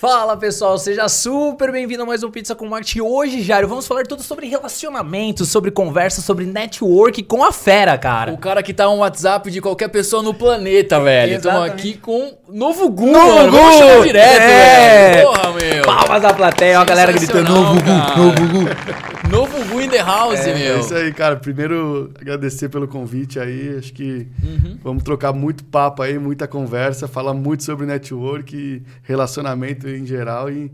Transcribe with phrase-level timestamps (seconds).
[0.00, 3.00] Fala pessoal, seja super bem-vindo a mais um Pizza com Marketing.
[3.00, 8.32] Hoje, Jário, vamos falar tudo sobre relacionamento, sobre conversa, sobre network com a fera, cara.
[8.32, 11.34] O cara que tá no WhatsApp de qualquer pessoa no planeta, velho.
[11.34, 15.10] Estamos aqui com Novo Gu, Novo chamar direto, É.
[15.16, 15.26] velho.
[15.26, 15.82] Porra, meu.
[15.84, 18.16] Palmas da plateia, ó, a galera gritando novo Gu, cara.
[18.16, 19.28] novo Gu.
[19.30, 20.78] Novo Gu in the house, É meu.
[20.78, 21.34] isso aí, cara.
[21.36, 23.76] Primeiro, agradecer pelo convite aí.
[23.76, 24.78] Acho que Uhum.
[24.82, 30.50] vamos trocar muito papo aí, muita conversa, falar muito sobre network e relacionamento em geral.
[30.50, 30.70] E,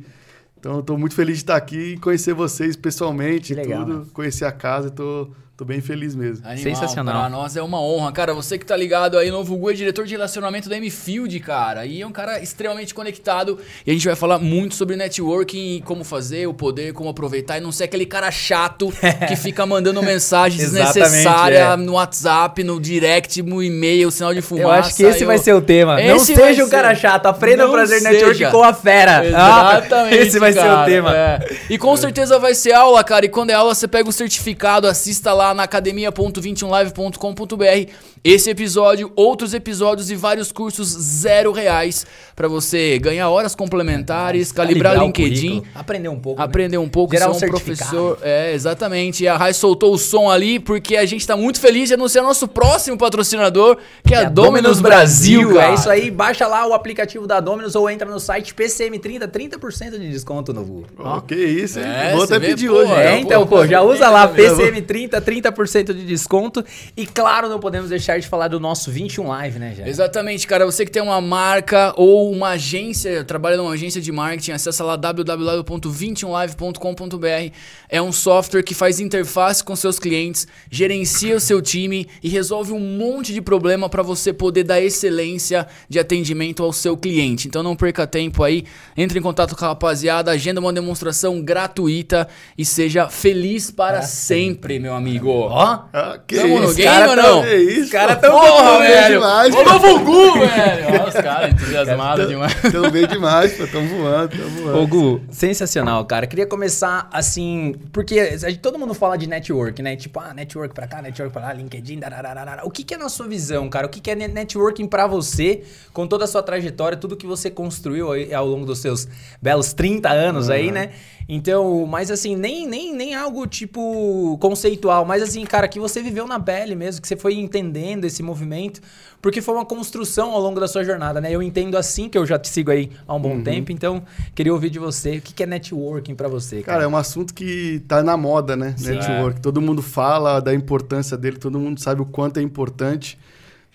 [0.58, 3.98] então, tô muito feliz de estar aqui e conhecer vocês pessoalmente e legal, tudo.
[4.00, 4.06] né?
[4.12, 6.44] Conhecer a casa, tô, tô bem feliz mesmo.
[6.44, 7.14] Animal, Sensacional.
[7.20, 8.10] Pra nós é uma honra.
[8.10, 11.86] Cara, você que tá ligado aí, Novo Gu é diretor de relacionamento da M-Field, cara.
[11.86, 13.56] E é um cara extremamente conectado.
[13.86, 17.58] E a gente vai falar muito sobre networking, e como fazer, o poder, como aproveitar.
[17.58, 18.92] E não ser aquele cara chato
[19.28, 21.76] que fica mandando mensagem desnecessária é.
[21.76, 24.64] no WhatsApp, no direct, no e-mail, sinal de fumaça.
[24.66, 25.94] Eu acho que esse eu- vai ser o tema.
[26.00, 28.10] não Esse vai seja um cara chato, aprenda Não a fazer seja.
[28.10, 29.22] network com a fera.
[29.36, 30.16] Ah, Exatamente.
[30.16, 31.16] esse vai ser o cara, tema.
[31.16, 31.56] é.
[31.70, 33.24] E com certeza vai ser aula, cara.
[33.24, 37.90] E quando é aula, você pega o certificado, assista lá na academia.21live.com.br.
[38.22, 44.98] Esse episódio, outros episódios e vários cursos zero reais pra você ganhar horas complementares, calibrar,
[44.98, 45.62] o LinkedIn.
[45.74, 46.38] aprender um pouco.
[46.38, 46.44] né?
[46.46, 48.18] Aprender um pouco, Gerar ser um um professor.
[48.22, 49.24] É, exatamente.
[49.24, 52.24] E a Rai soltou o som ali porque a gente tá muito feliz de anunciar
[52.24, 55.72] nosso próximo patrocinador, que é, a Dominus Brasil, cara.
[55.72, 59.98] É isso aí, baixa lá o aplicativo da Dominus ou entra no site PCM30, 30%
[59.98, 60.86] de desconto no Google.
[60.98, 61.84] Ó, que isso, hein?
[61.86, 62.90] É, Vou você até pedir hoje.
[62.92, 64.54] É, então, pô, já usa lá, bem, né?
[64.54, 66.64] PCM30, 30% de desconto.
[66.96, 69.88] E claro, não podemos deixar de falar do nosso 21 Live, né, já?
[69.88, 70.64] Exatamente, cara.
[70.64, 74.94] Você que tem uma marca ou uma agência, trabalha numa agência de marketing, acessa lá
[74.96, 77.52] www.21live.com.br.
[77.88, 82.72] É um software que faz interface com seus clientes, gerencia o seu time e resolve
[82.72, 87.48] um monte de problema para você poder dar excelência de atendimento ao seu cliente.
[87.48, 88.64] Então não perca tempo aí,
[88.96, 94.78] entre em contato com a rapaziada, agenda uma demonstração gratuita e seja feliz para sempre,
[94.78, 95.23] meu amigo.
[95.30, 97.42] Ó, Ah, que Tamo no isso, game cara, ou tá- não?
[97.42, 98.20] Que isso, Os cara pô.
[98.22, 99.14] tão Porra, bom, velho.
[99.14, 100.86] Demais, Ô, novo Gu, velho!
[100.88, 102.54] Olha os caras entusiasmados demais.
[102.72, 103.66] Tão bem demais, pô.
[103.66, 104.78] Tão voando, tão voando.
[104.82, 106.26] Ô, Gu, sensacional, cara.
[106.26, 109.96] Queria começar assim, porque todo mundo fala de network, né?
[109.96, 112.62] Tipo, ah, network pra cá, network pra lá, LinkedIn, darararara.
[112.64, 113.86] O que, que é na sua visão, cara?
[113.86, 115.62] O que, que é ne- networking pra você,
[115.92, 119.06] com toda a sua trajetória, tudo que você construiu aí ao longo dos seus
[119.40, 120.90] belos 30 anos aí, né?
[121.28, 126.26] Então, mas assim, nem, nem, nem algo tipo conceitual, mas assim, cara, que você viveu
[126.26, 128.80] na pele mesmo, que você foi entendendo esse movimento,
[129.22, 131.32] porque foi uma construção ao longo da sua jornada, né?
[131.32, 134.02] Eu entendo assim, que eu já te sigo aí há um bom tempo, então
[134.34, 136.78] queria ouvir de você, o que é networking pra você, cara?
[136.78, 138.74] Cara, é um assunto que tá na moda, né?
[138.76, 138.90] Sim.
[138.90, 139.40] Network.
[139.40, 143.18] Todo mundo fala da importância dele, todo mundo sabe o quanto é importante.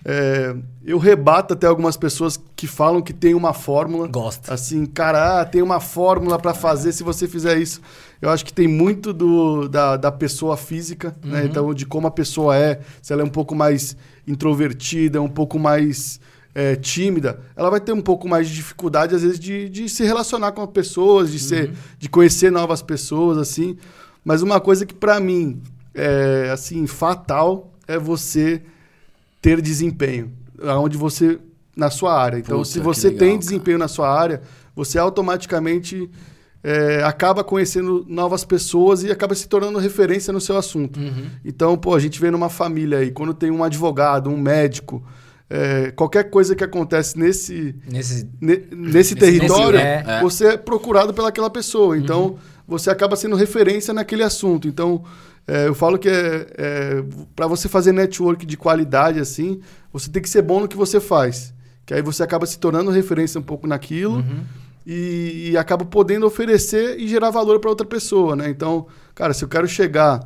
[0.05, 0.55] É,
[0.85, 4.07] eu rebato até algumas pessoas que falam que tem uma fórmula.
[4.07, 4.51] Gosto.
[4.51, 7.81] Assim, cara, ah, tem uma fórmula para fazer se você fizer isso.
[8.21, 11.45] Eu acho que tem muito do, da, da pessoa física, né?
[11.45, 13.95] Então, de como a pessoa é, se ela é um pouco mais
[14.27, 16.19] introvertida, um pouco mais
[16.53, 20.03] é, tímida, ela vai ter um pouco mais de dificuldade, às vezes, de, de se
[20.03, 23.77] relacionar com as pessoas, de, ser, de conhecer novas pessoas, assim.
[24.23, 25.61] Mas uma coisa que, para mim,
[25.93, 28.61] é, assim, fatal é você
[29.41, 30.31] ter desempenho,
[30.63, 31.39] aonde você
[31.75, 32.37] na sua área.
[32.37, 33.39] Então, Puta, se você legal, tem cara.
[33.39, 34.41] desempenho na sua área,
[34.75, 36.09] você automaticamente
[36.61, 40.99] é, acaba conhecendo novas pessoas e acaba se tornando referência no seu assunto.
[40.99, 41.27] Uhum.
[41.45, 45.01] Então, pô, a gente vê numa família aí, quando tem um advogado, um médico,
[45.49, 48.29] é, qualquer coisa que acontece nesse, Nesse...
[48.41, 50.21] ne- nesse território, nesse- é.
[50.21, 51.97] você é procurado pelaquela pessoa.
[51.97, 52.35] Então,
[52.67, 54.67] você acaba sendo referência naquele assunto.
[54.67, 55.03] Então,
[55.47, 57.03] é, eu falo que é, é,
[57.35, 59.61] para você fazer network de qualidade assim,
[59.91, 61.53] você tem que ser bom no que você faz.
[61.85, 64.23] Que aí você acaba se tornando referência um pouco naquilo
[64.85, 68.49] e, e acaba podendo oferecer e gerar valor para outra pessoa, né?
[68.49, 68.85] Então,
[69.15, 70.19] cara, se eu quero chegar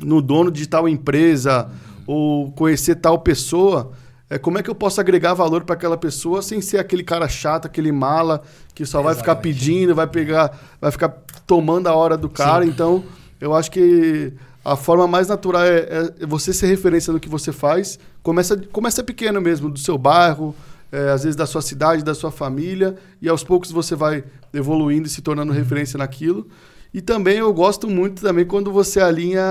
[0.00, 1.68] no dono de tal empresa
[2.06, 3.92] ou conhecer tal pessoa,
[4.28, 7.28] é, como é que eu posso agregar valor para aquela pessoa sem ser aquele cara
[7.28, 8.42] chato, aquele mala
[8.74, 9.58] que só vai ficar Exatamente.
[9.58, 11.08] pedindo, vai pegar, vai ficar
[11.46, 12.64] tomando a hora do cara.
[12.64, 13.04] Então,
[13.40, 14.32] eu acho que
[14.64, 17.98] a forma mais natural é, é você ser referência no que você faz.
[18.22, 20.54] Começa, começa pequeno mesmo, do seu bairro,
[20.90, 25.06] é, às vezes da sua cidade, da sua família, e aos poucos você vai evoluindo
[25.06, 26.46] e se tornando referência naquilo.
[26.94, 29.42] E também eu gosto muito também quando você alinha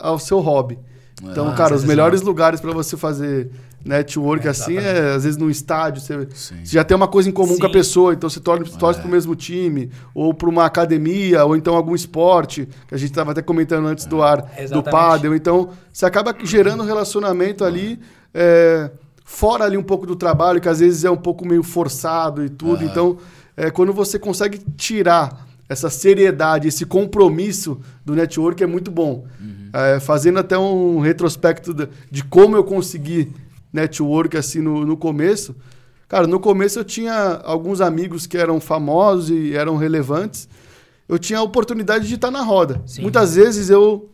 [0.00, 0.78] ao seu hobby.
[1.22, 3.50] Então, Ah, cara, os melhores lugares para você fazer
[3.84, 6.00] network assim é, às vezes, num estádio.
[6.00, 6.56] Você, Sim.
[6.64, 7.72] você já tem uma coisa em comum com a Sim.
[7.72, 11.94] pessoa, então você torce, torce pro mesmo time, ou para uma academia, ou então algum
[11.94, 14.90] esporte, que a gente estava até comentando antes do ar, do Exatamente.
[14.90, 15.34] pádel.
[15.34, 17.98] Então, você acaba gerando um relacionamento ali,
[18.34, 18.90] é,
[19.24, 22.48] fora ali um pouco do trabalho, que às vezes é um pouco meio forçado e
[22.48, 22.84] tudo.
[22.84, 23.16] Então,
[23.56, 29.24] é, quando você consegue tirar essa seriedade, esse compromisso do network é muito bom.
[29.72, 33.32] É, fazendo até um retrospecto de, de como eu consegui
[33.72, 35.56] network assim no, no começo.
[36.08, 40.46] Cara, no começo eu tinha alguns amigos que eram famosos e eram relevantes.
[41.08, 42.82] Eu tinha a oportunidade de estar na roda.
[42.86, 43.02] Sim.
[43.02, 44.10] Muitas vezes eu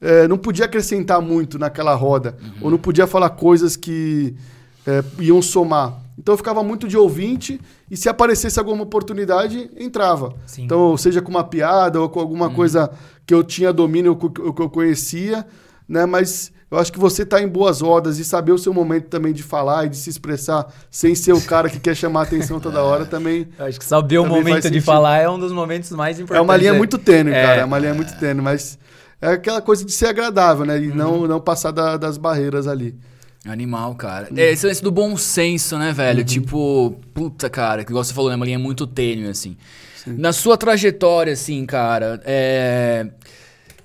[0.00, 4.34] é, não podia acrescentar muito naquela roda, ou não podia falar coisas que
[4.86, 6.00] é, iam somar.
[6.18, 10.34] Então eu ficava muito de ouvinte e se aparecesse alguma oportunidade, entrava.
[10.46, 10.64] Sim.
[10.64, 12.90] Então, seja com uma piada ou com alguma coisa
[13.24, 15.46] que eu tinha domínio, ou que eu conhecia,
[15.88, 16.04] né?
[16.06, 19.32] Mas eu acho que você tá em boas rodas e saber o seu momento também
[19.32, 22.58] de falar e de se expressar sem ser o cara que quer chamar a atenção
[22.58, 23.48] toda hora também.
[23.56, 26.44] Eu acho que saber o momento de falar é um dos momentos mais É importantes.
[26.50, 26.78] uma linha né?
[26.78, 27.42] muito tênue, É.
[27.42, 27.60] cara.
[27.60, 28.76] É uma linha muito tênue, mas
[29.22, 30.78] é aquela coisa de ser agradável, né?
[30.82, 30.96] E Uhum.
[30.96, 32.96] não, não passar da- das barreiras ali.
[33.52, 34.28] Animal, cara.
[34.36, 36.20] É esse lance do bom senso, né, velho?
[36.20, 36.24] Uhum.
[36.24, 39.56] Tipo, puta, cara, que igual você falou, é uma linha muito tênue, assim.
[40.06, 43.06] Na sua trajetória, assim, cara, é.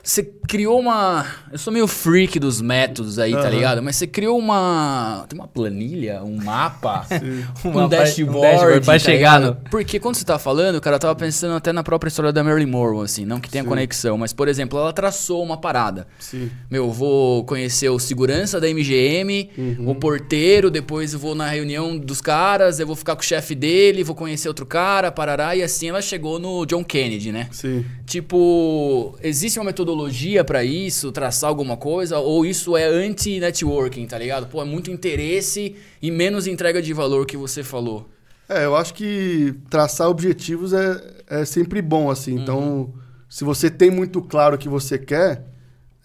[0.01, 1.25] Você criou uma.
[1.51, 3.49] Eu sou meio freak dos métodos aí, tá Aham.
[3.49, 3.83] ligado?
[3.83, 5.25] Mas você criou uma.
[5.29, 7.05] Tem uma planilha, um mapa,
[7.65, 8.37] um dashboard.
[8.37, 11.55] um dashboard pra tá chegar no- Porque quando você tá falando, cara, eu tava pensando
[11.55, 13.69] até na própria história da Marilyn Monroe, assim, não que tenha Sim.
[13.69, 16.07] conexão, mas, por exemplo, ela traçou uma parada.
[16.19, 16.49] Sim.
[16.69, 19.89] Meu, eu vou conhecer o segurança da MGM, Uhum.
[19.89, 23.55] o porteiro, depois eu vou na reunião dos caras, eu vou ficar com o chefe
[23.55, 27.47] dele, vou conhecer outro cara, parará, e assim ela chegou no John Kennedy, né?
[27.51, 27.85] Sim.
[28.05, 34.47] Tipo, existe uma metodologia pra isso, traçar alguma coisa, ou isso é anti-networking, tá ligado?
[34.47, 38.07] Pô, é muito interesse e menos entrega de valor que você falou.
[38.47, 42.35] É, eu acho que traçar objetivos é, é sempre bom, assim.
[42.35, 42.93] Então,
[43.27, 45.43] se você tem muito claro o que você quer,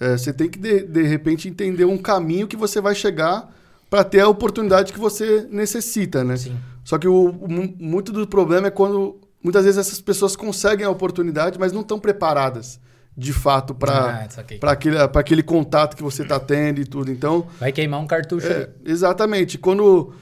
[0.00, 3.54] é, você tem que, de, de repente, entender um caminho que você vai chegar
[3.88, 6.36] para ter a oportunidade que você necessita, né?
[6.36, 6.56] Sim.
[6.84, 10.84] Só que o, o mu- muito do problema é quando muitas vezes essas pessoas conseguem
[10.86, 12.80] a oportunidade, mas não estão preparadas
[13.18, 17.10] de fato para Ah, para aquele, pra aquele contato que você está tendo e tudo.
[17.10, 19.58] Então, Vai queimar um cartucho é, exatamente.
[19.58, 20.12] Quando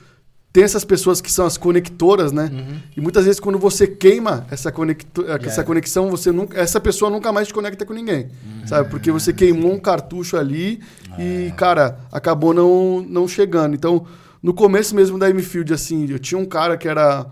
[0.51, 2.51] tem essas pessoas que são as conectoras, né?
[2.97, 7.31] E muitas vezes quando você queima essa, conecto, essa conexão, você nunca, essa pessoa nunca
[7.31, 8.29] mais te conecta com ninguém,
[8.65, 8.89] sabe?
[8.89, 10.81] Porque você queimou um cartucho ali
[11.19, 13.75] e, cara, acabou não, não chegando.
[13.75, 14.07] Então,
[14.43, 17.27] no começo mesmo da M-Field, assim, eu tinha um cara que era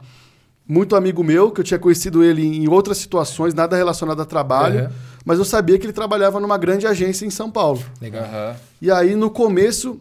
[0.69, 4.84] muito amigo meu, que eu tinha conhecido ele em outras situações, nada relacionado a trabalho,
[4.84, 4.90] Uhum.
[5.25, 7.82] Mas eu sabia que ele trabalhava numa grande agência em São Paulo.
[8.00, 8.56] Legal.
[8.81, 10.00] E aí, no começo,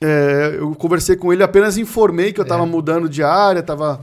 [0.00, 2.66] é, eu conversei com ele, apenas informei que eu tava É.
[2.66, 4.00] mudando de área, tava,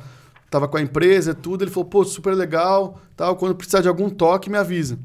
[0.50, 1.64] tava com a empresa, tudo.
[1.64, 3.36] Ele falou, pô, super legal, tal.
[3.36, 4.98] Quando precisar de algum toque, me avisa.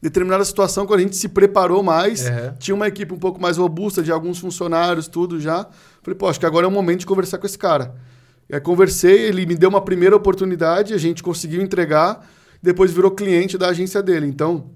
[0.00, 2.54] Determinada situação, quando a gente se preparou mais, Uhum.
[2.58, 5.66] tinha uma equipe um pouco mais robusta, de alguns funcionários, tudo já.
[6.02, 7.94] Falei, pô, acho que agora é o momento de conversar com esse cara.
[8.48, 12.24] E aí conversei, ele me deu uma primeira oportunidade, a gente conseguiu entregar,
[12.62, 14.26] depois virou cliente da agência dele.
[14.26, 14.70] Então,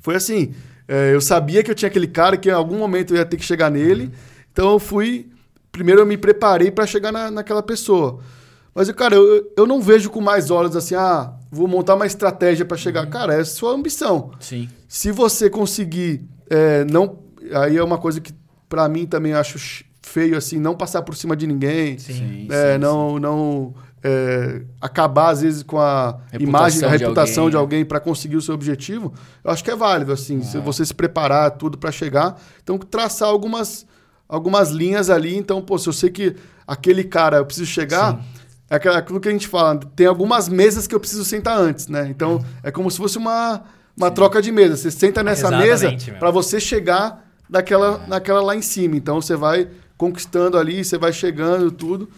[0.00, 0.54] foi assim.
[0.88, 3.36] é, eu sabia que eu tinha aquele cara que em algum momento eu ia ter
[3.36, 4.10] que chegar nele.
[4.52, 5.28] Então eu fui.
[5.72, 8.18] Primeiro eu me preparei para chegar na, naquela pessoa.
[8.74, 12.64] Mas, cara, eu, eu não vejo com mais olhos assim, ah, vou montar uma estratégia
[12.64, 13.06] para chegar.
[13.06, 14.30] Cara, é sua ambição.
[14.40, 14.68] Sim.
[14.88, 17.18] Se você conseguir é, não.
[17.52, 18.32] Aí é uma coisa que
[18.68, 21.98] para mim também acho ch- feio, assim, não passar por cima de ninguém.
[21.98, 27.02] Sim, É, sim, não, não é, acabar, às vezes, com a Reputação imagem, a de
[27.04, 27.60] reputação alguém, de né?
[27.60, 29.12] alguém para conseguir o seu objetivo,
[29.44, 32.40] eu acho que é válido, assim, se você se preparar tudo para chegar.
[32.62, 33.86] Então, traçar algumas,
[34.28, 35.36] algumas linhas ali.
[35.36, 36.34] Então, pô, se eu sei que
[36.66, 38.20] aquele cara eu preciso chegar.
[38.70, 41.88] É aquela- aquilo que a gente fala, tem algumas mesas que eu preciso sentar antes,
[41.88, 42.06] né?
[42.08, 43.62] Então, é como se fosse uma,
[43.96, 44.76] uma troca de mesa.
[44.76, 48.94] Você senta nessa Exatamente, mesa para você chegar naquela, naquela lá em cima.
[48.96, 52.08] Então, você vai conquistando ali, você vai chegando, tudo.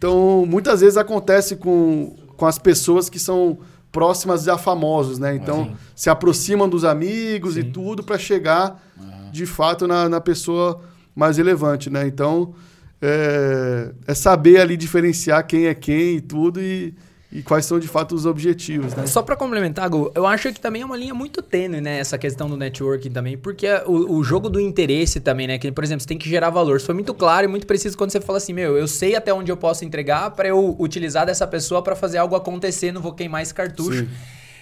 [0.00, 3.58] Então, muitas vezes acontece com, com as pessoas que são
[3.92, 5.34] próximas a famosos, né?
[5.34, 5.76] Então, Sim.
[5.94, 8.82] se aproximam dos amigos e tudo para chegar,
[9.30, 10.80] de fato, na, na pessoa
[11.14, 12.06] mais relevante, né?
[12.06, 12.54] Então,
[13.02, 16.94] é, é saber ali diferenciar quem é quem e tudo e,
[17.32, 19.06] e quais são, de fato, os objetivos, né?
[19.06, 21.98] Só pra complementar, Gu, eu acho que também é uma linha muito tênue, né?
[22.00, 25.56] Essa questão do networking também, porque é o, o jogo do interesse também, né?
[25.56, 26.78] Que, por exemplo, você tem que gerar valor.
[26.78, 29.32] Isso foi muito claro e muito preciso quando você fala assim, meu, eu sei até
[29.32, 33.12] onde eu posso entregar pra eu utilizar dessa pessoa pra fazer algo acontecer, não vou
[33.12, 34.00] queimar esse cartucho.
[34.00, 34.08] Sim.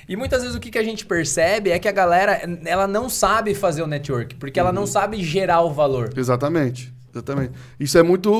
[0.06, 3.08] E muitas vezes o que, que a gente percebe é que a galera, ela não
[3.08, 6.10] sabe fazer o network, porque ela não sabe gerar o valor.
[6.16, 6.97] Exatamente.
[7.18, 7.52] Exatamente.
[7.78, 8.30] Isso é muito.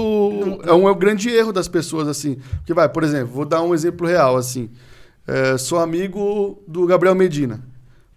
[0.64, 2.38] É um, é um grande erro das pessoas, assim.
[2.58, 4.70] Porque, vai, por exemplo, vou dar um exemplo real, assim.
[5.26, 7.60] É, sou amigo do Gabriel Medina.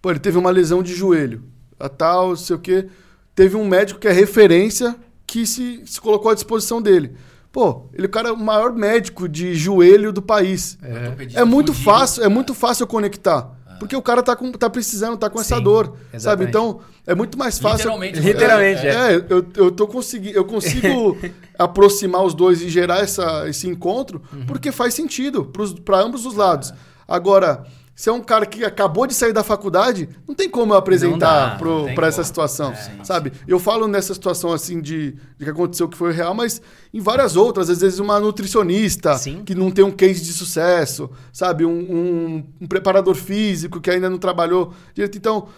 [0.00, 1.42] Pô, ele teve uma lesão de joelho.
[1.78, 2.88] A tal, sei o quê.
[3.34, 7.12] Teve um médico que é referência que se, se colocou à disposição dele.
[7.50, 10.78] Pô, ele é o cara o maior médico de joelho do país.
[10.82, 13.58] Ortopedista É muito fácil, é muito fácil eu conectar.
[13.78, 15.86] Porque o cara tá, com, tá precisando, tá com essa Sim, dor.
[15.86, 15.98] Sabe?
[16.14, 16.48] exatamente.
[16.50, 17.78] Então, é muito mais fácil.
[17.90, 18.20] Literalmente.
[18.20, 21.16] Literalmente, É, é, eu, eu, tô consegui, eu consigo
[21.58, 24.46] aproximar os dois e gerar essa, esse encontro, Uhum.
[24.46, 25.50] porque faz sentido
[25.84, 26.72] para ambos os lados.
[27.06, 30.78] Agora, se é um cara que acabou de sair da faculdade, não tem como eu
[30.78, 31.58] apresentar
[31.94, 33.32] pra essa situação, É, sabe?
[33.46, 37.36] Eu falo nessa situação assim de, de que aconteceu que foi real, mas em várias
[37.36, 39.42] outras, às vezes uma nutricionista Sim.
[39.44, 41.66] que não tem um case de sucesso, sabe?
[41.66, 45.18] Um, um- um preparador físico que ainda não trabalhou direito.
[45.18, 45.48] Então,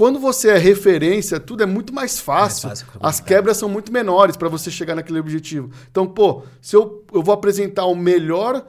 [0.00, 2.68] quando você é referência, tudo é muito mais fácil.
[2.68, 5.70] Mais fácil que As quebras são muito menores para você chegar naquele objetivo.
[5.90, 8.66] Então, pô, se eu, eu vou apresentar o melhor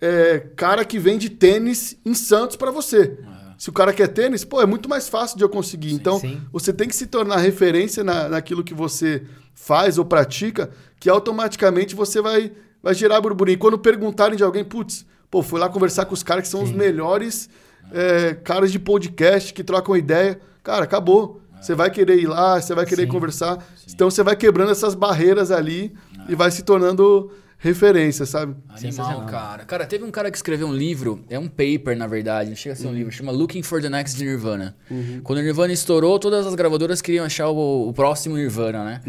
[0.00, 3.16] é, cara que vende tênis em Santos para você.
[3.56, 5.94] Se o cara quer tênis, pô, é muito mais fácil de eu conseguir.
[5.94, 6.42] então, sim.
[6.52, 9.22] você tem que se tornar referência na, naquilo que você
[9.54, 12.50] faz ou pratica, que automaticamente você vai,
[12.82, 13.54] vai gerar burburinho.
[13.54, 16.60] E quando perguntarem de alguém, putz, pô, fui lá conversar com os caras que são
[16.60, 17.48] os melhores
[17.92, 20.40] é, caras de podcast que trocam ideia.
[20.62, 21.40] Cara, acabou.
[21.60, 23.08] Você vai querer ir lá, você vai querer Sim.
[23.08, 23.64] conversar.
[23.88, 25.94] Então você vai quebrando essas barreiras ali
[26.28, 28.56] e vai se tornando referência, sabe?
[28.68, 29.64] Animal, cara.
[29.64, 32.72] Cara, teve um cara que escreveu um livro, é um paper, na verdade, não chega
[32.72, 34.76] a ser um livro, chama Looking for the Next Nirvana.
[35.22, 39.00] Quando o Nirvana estourou, todas as gravadoras queriam achar o, o próximo Nirvana, né?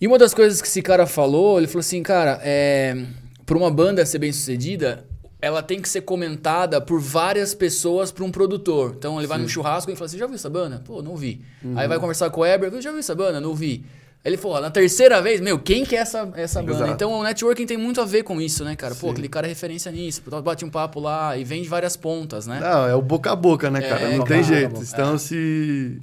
[0.00, 2.96] E uma das coisas que esse cara falou, ele falou assim, cara, é,
[3.44, 5.05] pra uma banda ser bem sucedida,
[5.40, 8.94] ela tem que ser comentada por várias pessoas pra um produtor.
[8.96, 10.82] Então ele vai num churrasco e fala assim, já ouviu essa banda?
[10.84, 11.42] Pô, não vi.
[11.74, 13.40] Aí vai conversar com o Eber, já ouviu essa banda?
[13.40, 13.84] Não vi.
[14.24, 16.78] Aí Ele falou, na terceira vez, meu, quem que é essa, essa banda?
[16.78, 16.90] Exato.
[16.92, 18.94] Então o networking tem muito a ver com isso, né, cara?
[18.94, 22.58] Pô, aquele cara é referência nisso, bate um papo lá e vende várias pontas, né?
[22.60, 24.10] Não, é o boca a boca, né, cara?
[24.10, 24.82] não boca tem jeito.
[24.82, 26.00] Então, se.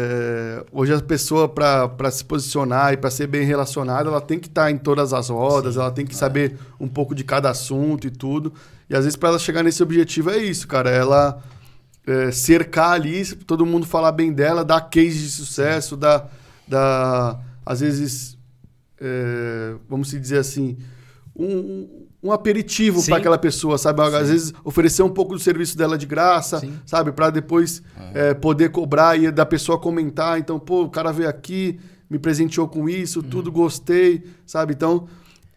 [0.00, 4.46] É, hoje a pessoa, para se posicionar e para ser bem relacionada, ela tem que
[4.46, 8.10] estar em todas as rodas, ela tem que saber um pouco de cada assunto e
[8.10, 8.52] tudo.
[8.88, 10.88] E às vezes, para ela chegar nesse objetivo, é isso, cara.
[10.88, 11.42] Ela
[12.06, 16.30] é, cercar ali, todo mundo falar bem dela, dar case de sucesso, dar,
[16.66, 18.38] dar às vezes,
[19.00, 20.78] é, vamos se dizer assim,
[21.34, 23.10] um, um aperitivo Sim.
[23.10, 24.02] para aquela pessoa, sabe?
[24.02, 26.74] Às vezes oferecer um pouco do serviço dela de graça, Sim.
[26.84, 27.12] sabe?
[27.12, 27.82] Para depois
[28.12, 30.38] é, poder cobrar e da pessoa comentar.
[30.38, 31.78] Então, pô, o cara veio aqui,
[32.10, 34.72] me presenteou com isso, tudo gostei, sabe?
[34.74, 35.06] Então,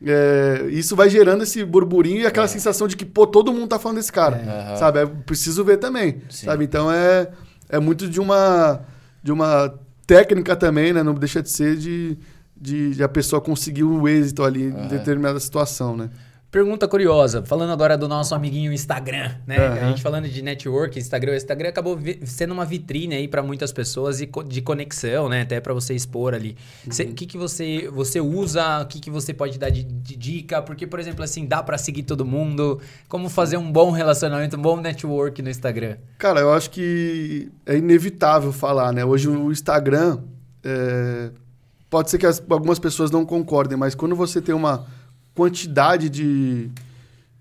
[0.03, 3.79] é, isso vai gerando esse burburinho e aquela sensação de que, pô, todo mundo tá
[3.79, 4.77] falando desse cara, Aham.
[4.77, 4.99] sabe?
[4.99, 6.45] É, preciso ver também, Sim.
[6.45, 6.63] sabe?
[6.63, 7.29] Então, é,
[7.69, 8.81] é muito de uma,
[9.23, 9.73] de uma
[10.05, 11.01] técnica também, né?
[11.01, 12.17] Não deixa de ser de,
[12.55, 16.09] de, de a pessoa conseguir o êxito ali em determinada situação, né?
[16.51, 19.55] Pergunta curiosa, falando agora do nosso amiguinho Instagram, né?
[19.55, 19.89] A Aham.
[19.91, 24.19] gente falando de network, Instagram, o Instagram acabou sendo uma vitrine aí para muitas pessoas
[24.19, 25.43] e de conexão, né?
[25.43, 26.57] Até para você expor ali.
[26.85, 30.61] O que, que você, você usa, o que, que você pode dar de, de dica?
[30.61, 32.81] Porque, por exemplo, assim, dá para seguir todo mundo?
[33.07, 35.95] Como fazer um bom relacionamento, um bom network no Instagram?
[36.17, 39.05] Cara, eu acho que é inevitável falar, né?
[39.05, 40.19] Hoje o Instagram.
[40.65, 41.31] é,
[41.89, 44.85] Pode ser que as- algumas pessoas não concordem, mas quando você tem uma
[45.33, 46.69] quantidade de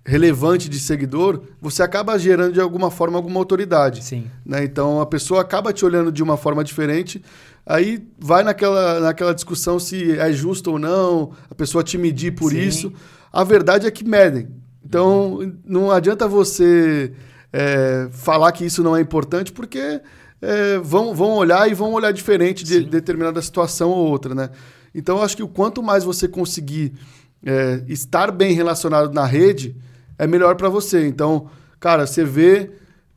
[0.05, 4.05] relevante de seguidor, você acaba gerando de alguma forma alguma autoridade.
[4.05, 4.31] Sim.
[4.45, 4.65] né?
[4.65, 7.23] Então a pessoa acaba te olhando de uma forma diferente.
[7.67, 12.51] Aí vai naquela, naquela discussão se é justo ou não, a pessoa te medir por
[12.51, 12.61] Sim.
[12.61, 12.93] isso.
[13.33, 14.49] A verdade é que medem.
[14.85, 17.13] Então não adianta você
[17.53, 20.01] é, falar que isso não é importante, porque
[20.41, 22.85] é, vão, vão olhar e vão olhar diferente de Sim.
[22.85, 24.35] determinada situação ou outra.
[24.35, 24.51] Né?
[24.95, 26.95] Então eu acho que o quanto mais você conseguir
[27.45, 29.77] é, estar bem relacionado na rede,
[30.19, 31.07] é melhor para você.
[31.07, 32.71] Então, cara, você vê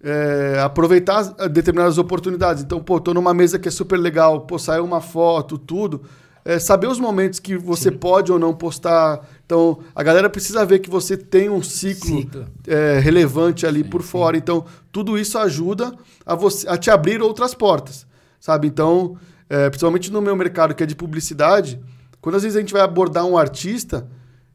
[0.06, 2.62] é, aproveitar as- determinadas oportunidades.
[2.64, 6.02] Então, pô, tô numa mesa que é super legal, pô, saiu uma foto, tudo.
[6.46, 9.22] É, saber os momentos que você pode ou não postar.
[9.46, 12.46] Então, a galera precisa ver que você tem um ciclo, Ciclo.
[12.68, 14.36] é, relevante ali por fora.
[14.36, 15.94] Então, tudo isso ajuda
[16.26, 18.06] a, você, a te abrir outras portas,
[18.42, 18.68] sabe?
[18.68, 19.16] Então,
[19.50, 21.80] é, principalmente no meu mercado, que é de publicidade,
[22.24, 24.08] quando às vezes a gente vai abordar um artista,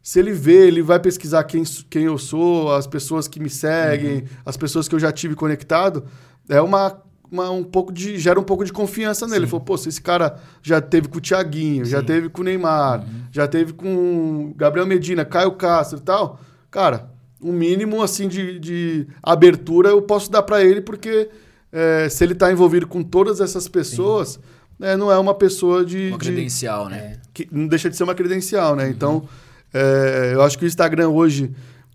[0.02, 4.24] se ele vê, ele vai pesquisar quem, quem eu sou, as pessoas que me seguem,
[4.46, 6.04] as pessoas que eu já tive conectado,
[6.48, 9.40] é uma, uma- um pouco de gera um pouco de confiança nele.
[9.40, 12.44] Ele falou, pô, se esse cara já teve com o Thiaguinho, já teve com o
[12.44, 17.10] Neymar, já teve com o Gabriel Medina, Caio Castro e tal, cara,
[17.42, 21.28] um mínimo assim de, de abertura eu posso dar para ele porque
[21.70, 24.40] é, se ele tá envolvido com todas essas pessoas,
[24.78, 26.98] né, não é uma pessoa de, Uma de- credencial, né?
[26.98, 27.16] É.
[27.34, 28.88] que não deixa de ser uma credencial, né?
[28.88, 29.28] Então,
[29.72, 31.50] é, eu acho que o Instagram hoje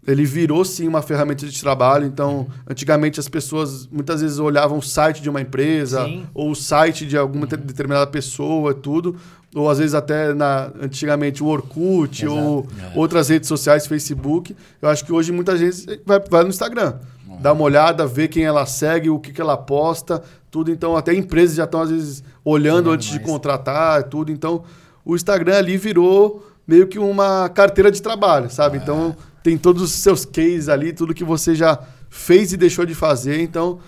[0.05, 2.05] ele virou sim uma ferramenta de trabalho.
[2.05, 6.25] Então, antigamente as pessoas muitas vezes olhavam o site de uma empresa Sim.
[6.33, 9.15] ou o site de alguma te- determinada pessoa, tudo.
[9.55, 12.37] ou às vezes até na, antigamente o Orkut Exato.
[12.37, 12.97] ou É.
[12.99, 14.55] outras redes sociais, Facebook.
[14.81, 16.95] Eu acho que hoje muitas vezes vai, vai no Instagram.
[17.39, 20.21] Dá uma olhada, vê quem ela segue, o que, que ela posta,
[20.51, 20.69] tudo.
[20.71, 24.31] Então, até empresas já estão, às vezes, olhando antes de contratar, tudo.
[24.31, 24.63] Então,
[25.05, 28.77] o Instagram ali virou meio que uma carteira de trabalho, sabe?
[28.77, 32.95] Então, tem todos os seus cases ali, tudo que você já fez e deixou de
[32.95, 33.41] fazer.
[33.41, 33.79] Então,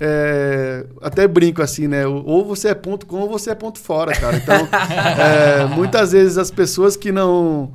[0.00, 2.06] é, até brinco assim, né?
[2.06, 4.36] Ou você é ponto com ou você é ponto fora, cara.
[4.36, 4.68] Então,
[5.18, 7.72] é, muitas vezes as pessoas que não,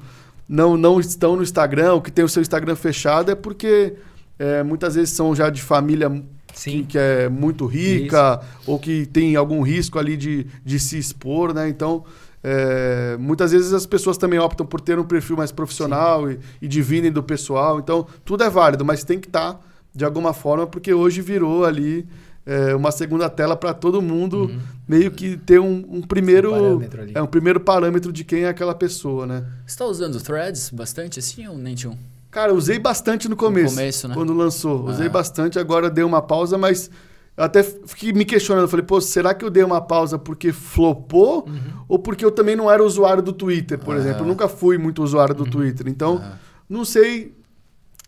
[0.47, 3.95] não, não estão no Instagram, ou que tem o seu Instagram fechado, é porque
[4.37, 6.11] é, muitas vezes são já de família
[6.53, 6.83] Sim.
[6.83, 11.69] que é muito rica, ou que tem algum risco ali de, de se expor, né?
[11.69, 12.03] Então,
[12.43, 16.67] é, muitas vezes as pessoas também optam por ter um perfil mais profissional e, e
[16.67, 17.79] dividem do pessoal.
[17.79, 19.59] Então, tudo é válido, mas tem que estar
[19.93, 22.07] de alguma forma, porque hoje virou ali
[22.45, 24.51] é, uma segunda tela para todo mundo
[24.87, 27.11] meio que ter um, um primeiro Um parâmetro ali.
[27.15, 29.45] é um primeiro parâmetro de quem é aquela pessoa, né?
[29.67, 31.95] Você tá usando threads bastante assim ou nem tchum?
[32.31, 33.75] Cara, usei bastante no começo.
[33.75, 34.13] começo, né?
[34.13, 34.85] Quando lançou.
[34.87, 35.09] Usei Ah.
[35.09, 36.89] bastante, agora dei uma pausa, mas
[37.35, 38.67] eu até fiquei me questionando.
[38.67, 41.45] Falei, pô, será que eu dei uma pausa porque flopou?
[41.47, 41.59] Uhum.
[41.87, 43.99] Ou porque eu também não era usuário do Twitter, por Ah.
[43.99, 44.23] exemplo?
[44.23, 45.43] Eu nunca fui muito usuário Uhum.
[45.43, 45.87] do Twitter.
[45.87, 46.37] Então, Ah.
[46.69, 47.33] não sei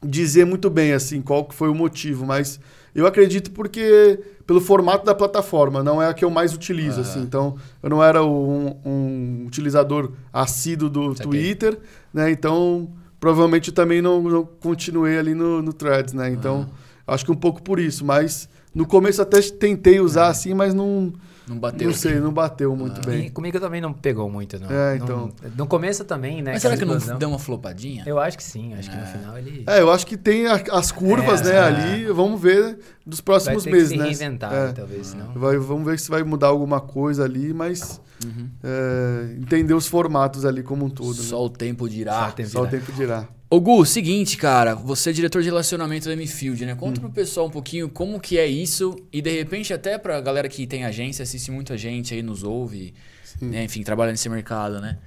[0.04, 2.60] dizer muito bem, assim, qual foi o motivo, mas
[2.94, 7.02] eu acredito porque pelo formato da plataforma, não é a que eu mais utilizo, Ah.
[7.02, 7.22] assim.
[7.22, 11.16] Então, eu não era um, um utilizador assíduo do.
[11.16, 11.80] Twitter,
[12.14, 12.30] né?
[12.32, 12.90] Então,
[13.22, 16.32] provavelmente eu também não, não continuei ali no, no Threads, né?
[16.32, 16.68] Então,
[17.06, 21.14] acho que um pouco por isso, mas no começo até tentei usar assim, mas não,
[21.48, 21.88] Não bateu.
[21.90, 23.30] não sei, não bateu muito E bem.
[23.32, 24.70] comigo também não pegou muito, não.
[24.70, 25.34] É, Não- então.
[25.58, 26.54] no começo também, né?
[26.54, 28.04] Mas será que não deu uma flopadinha?
[28.06, 30.64] Eu acho que sim, acho que no final ele É, eu acho que tem a-
[30.72, 31.60] as curvas, É, né, é.
[31.60, 34.06] ali, vamos ver dos vai próximos ter meses, que se né?
[34.06, 34.72] reinventar, É.
[34.72, 35.34] talvez, senão...
[35.34, 38.48] Vai- vamos ver se vai mudar alguma coisa ali, mas Uhum.
[38.64, 41.18] é, entender os formatos ali como um todo.
[41.18, 41.24] né?
[41.24, 42.26] Só o tempo dirá.
[42.26, 42.80] Só o tempo Só o dirá.
[42.80, 43.28] tempo dirá.
[43.54, 46.74] Ô Gu, seguinte, cara, você é diretor de relacionamento da M-Field, né?
[46.74, 50.48] Conta pro pessoal um pouquinho como que é isso e de repente até pra galera
[50.48, 52.94] que tem agência, assiste muita gente aí, nos ouve,
[53.42, 53.66] né?
[53.66, 54.98] enfim, trabalha nesse mercado, né?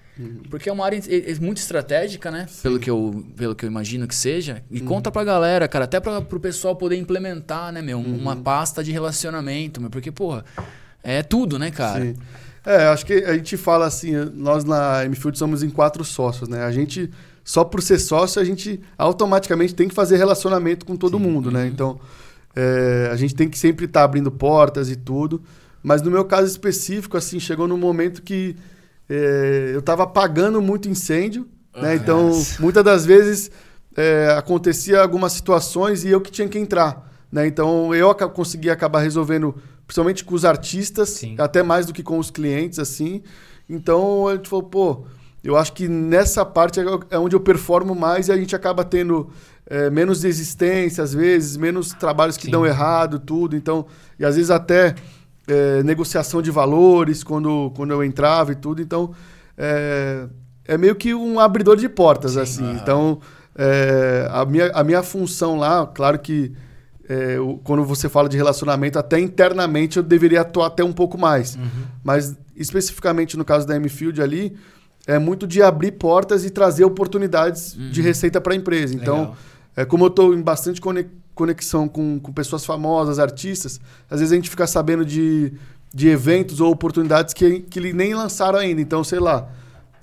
[0.51, 2.47] Porque é uma área é- é muito estratégica, né?
[2.63, 4.63] Pelo que, eu, pelo que eu imagino que seja.
[4.71, 7.99] E conta pra galera, cara, até pra, pro pessoal poder implementar, né, meu?
[7.99, 9.89] Uma pasta de relacionamento, meu.
[9.89, 10.45] Porque, porra,
[11.03, 12.05] é tudo, né, cara?
[12.05, 12.15] Sim.
[12.67, 16.63] É, acho que a gente fala assim, nós na MField somos em quatro sócios, né?
[16.63, 17.11] A gente,
[17.45, 21.67] só por ser sócio, a gente automaticamente tem que fazer relacionamento com todo mundo, né?
[21.67, 22.01] Então,
[22.57, 25.43] é, a gente tem que sempre estar abrindo portas e tudo.
[25.83, 28.57] Mas no meu caso específico, assim, chegou num momento que
[29.09, 31.95] é, eu estava apagando muito incêndio, né?
[31.97, 33.51] Então, muitas das vezes
[33.95, 37.47] é, acontecia algumas situações e eu que tinha que entrar, né?
[37.47, 39.55] Então, eu aca- conseguia acabar resolvendo,
[39.87, 41.35] principalmente com os artistas, Sim.
[41.37, 43.23] até mais do que com os clientes, assim.
[43.69, 45.05] Então, a gente falou, pô,
[45.45, 48.83] eu acho que nessa parte é é onde eu performo mais e a gente acaba
[48.83, 49.29] tendo
[49.67, 52.51] é, menos desistência, às vezes, menos trabalhos que Sim.
[52.51, 53.55] dão errado, tudo.
[53.55, 53.87] Então,
[54.19, 54.95] e às vezes até
[55.47, 58.81] é, negociação de valores quando, quando eu entrava e tudo.
[58.83, 59.13] Então,
[59.57, 60.27] é,
[60.67, 62.67] é meio que um abridor de portas, assim.
[62.67, 62.79] Ah.
[62.83, 63.21] Então,
[63.57, 66.53] é, a, minha, a minha função lá, claro que
[67.09, 71.19] é, o- quando você fala de relacionamento, até internamente eu deveria atuar até um pouco
[71.19, 71.59] mais.
[72.03, 74.57] Mas especificamente no caso da M-Field ali,
[75.07, 78.95] é muito de abrir portas e trazer oportunidades de receita para a empresa.
[78.95, 79.37] Então, Legal.
[79.77, 84.33] é, como eu estou em bastante cone- conexão com, com pessoas famosas, artistas, às vezes
[84.33, 85.53] a gente fica sabendo de,
[85.93, 88.81] de eventos ou oportunidades que, que nem lançaram ainda.
[88.81, 89.49] Então, sei lá,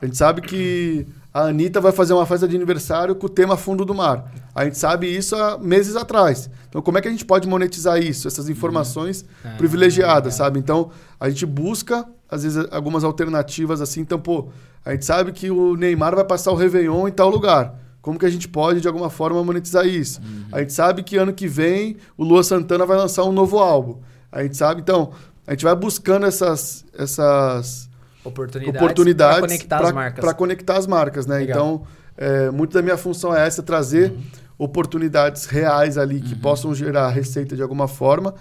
[0.01, 3.55] a gente sabe que a Anitta vai fazer uma festa de aniversário com o tema
[3.55, 4.29] Fundo do Mar.
[4.53, 6.49] A gente sabe isso há meses atrás.
[6.67, 10.45] Então, como é que a gente pode monetizar isso, essas informações Ah, privilegiadas, legal.
[10.47, 10.59] sabe?
[10.59, 14.01] Então, a gente busca, às vezes, algumas alternativas assim.
[14.01, 14.49] Então, pô,
[14.85, 17.75] a gente sabe que o Neymar vai passar o Réveillon em tal lugar.
[18.01, 20.19] Como que a gente pode, de alguma forma, monetizar isso?
[20.51, 23.99] A gente sabe que ano que vem o Lua Santana vai lançar um novo álbum.
[24.31, 25.11] A gente sabe, então,
[25.45, 27.89] a gente vai buscando essas, essas
[28.23, 30.25] Oportunidades, oportunidades pra conectar as marcas.
[30.25, 31.37] para conectar as marcas, né?
[31.37, 31.57] Legal.
[31.57, 34.13] Então, é, muito da minha função é essa, trazer
[34.57, 38.35] oportunidades reais ali que possam gerar receita de alguma forma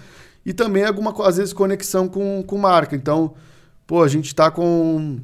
[0.44, 2.94] e também alguma às vezes conexão com, com marca.
[2.94, 3.35] Então,
[3.87, 5.18] pô, a gente está com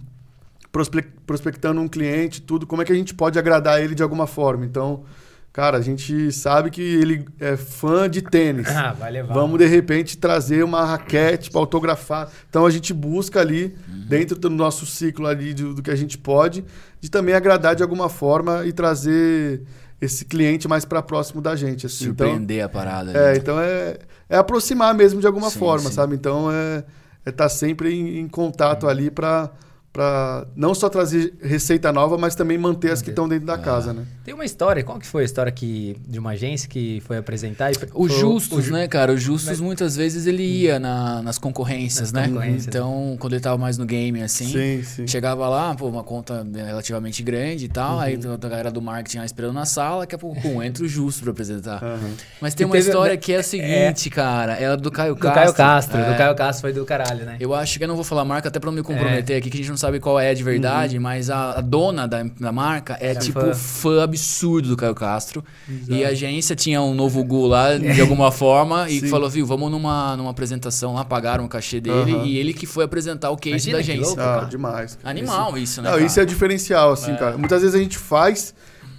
[1.26, 4.64] prospectando um cliente, tudo, como é que a gente pode agradar ele de alguma forma?
[4.64, 5.04] Então,
[5.52, 8.66] cara, a gente sabe que ele é fã de tênis.
[8.76, 9.32] Ah, vai levar.
[9.32, 12.30] Vamos, de repente, trazer uma raquete para autografar.
[12.48, 13.74] Então, a gente busca ali,
[14.08, 16.64] dentro do nosso ciclo ali, do, do que a gente pode,
[17.00, 19.62] de também agradar de alguma forma e trazer
[20.00, 21.86] esse cliente mais para próximo da gente.
[21.86, 22.08] Assim.
[22.08, 23.12] Então, Surpreender a parada.
[23.16, 23.96] é, então é,
[24.28, 25.94] é aproximar mesmo de alguma Sim, forma, sim.
[25.94, 26.14] sabe?
[26.14, 26.84] Então, é
[27.24, 29.50] estar sempre em, em contato ali para
[29.96, 33.94] para não só trazer receita nova, mas também manter as que estão dentro da casa,
[33.94, 34.04] né?
[34.24, 37.72] Tem uma história, qual que foi a história que, de uma agência que foi apresentar?
[37.72, 39.12] E O foi Justus, o Ju- né, cara?
[39.12, 42.28] O Justus Mas- muitas vezes ele ia na- nas concorrências, Nas né?
[42.28, 45.06] concorrências, então, quando ele tava mais no game, assim, Sim, sim.
[45.06, 48.00] chegava lá, pô, uma conta relativamente grande e tal, Uhum.
[48.00, 50.88] aí a galera do marketing lá esperando na sala, daqui a pouco, pum, entra o
[50.88, 51.82] Justus pra apresentar.
[51.82, 52.10] Aham.
[52.40, 55.20] Mas tem E uma teve- história que é a seguinte, cara, é do Caio Do
[55.20, 55.40] Castro.
[55.40, 55.98] Caio Castro.
[56.00, 56.10] É.
[56.12, 57.36] Do Caio Castro foi do caralho, né?
[57.40, 59.38] Eu acho que eu não vou falar marca até pra não me comprometer É.
[59.38, 62.22] aqui, que a gente não sabe qual é de verdade, mas a, a dona da,
[62.22, 63.54] da marca é tipo fã.
[63.54, 64.02] fã.
[64.02, 65.44] absurdo do Caio Castro.
[65.88, 69.08] E a agência tinha um novo Gu lá, de alguma forma, e Sim.
[69.08, 72.24] falou, viu, vamos numa, numa apresentação lá, pagaram o cachê dele, Aham.
[72.24, 74.06] e ele que foi apresentar o case Imagina da que agência.
[74.22, 74.22] louco.
[74.44, 74.96] Ah, demais.
[74.96, 75.10] cara.
[75.10, 75.88] Animal isso, né?
[75.88, 76.06] Não, cara?
[76.06, 77.16] isso é diferencial, assim, É.
[77.16, 77.38] cara.
[77.38, 78.54] Muitas vezes a gente faz,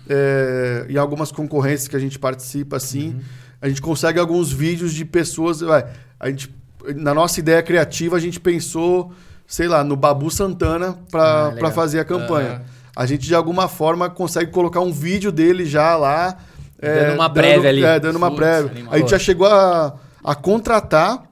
[0.10, 3.20] é, em algumas concorrências que a gente participa, assim, Uhum.
[3.62, 5.62] a gente consegue alguns vídeos de pessoas.
[5.62, 5.86] Vai,
[6.20, 6.50] a gente,
[6.96, 9.12] na nossa ideia criativa, a gente pensou,
[9.48, 12.62] sei lá, no Babu Santana Ah, para pra fazer a campanha.
[12.96, 16.38] A gente, de alguma forma, consegue colocar um vídeo dele já lá.
[16.80, 17.84] é, Dando uma prévia ali.
[17.84, 18.72] É, dando uma Putz, prévia.
[18.72, 18.94] animal.
[18.94, 21.24] A gente já chegou a, a contratar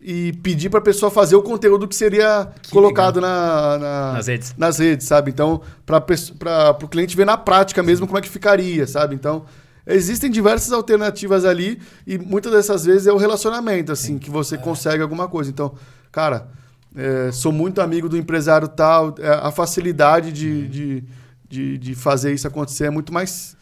[0.00, 4.54] e pedir para a pessoa fazer o conteúdo que seria colocado na, na- Nas redes.
[4.56, 5.30] nas redes, sabe?
[5.30, 9.14] Então, para o cliente ver na prática mesmo como é que ficaria, sabe?
[9.14, 9.44] Então,
[9.86, 15.02] existem diversas alternativas ali e muitas dessas vezes é o relacionamento, assim, que você consegue
[15.02, 15.50] alguma coisa.
[15.50, 15.74] Então,
[16.12, 16.48] cara,
[16.96, 21.04] é, sou muito amigo do empresário tal, é, a facilidade de, de,
[21.48, 23.56] de, de fazer isso acontecer é muito mais,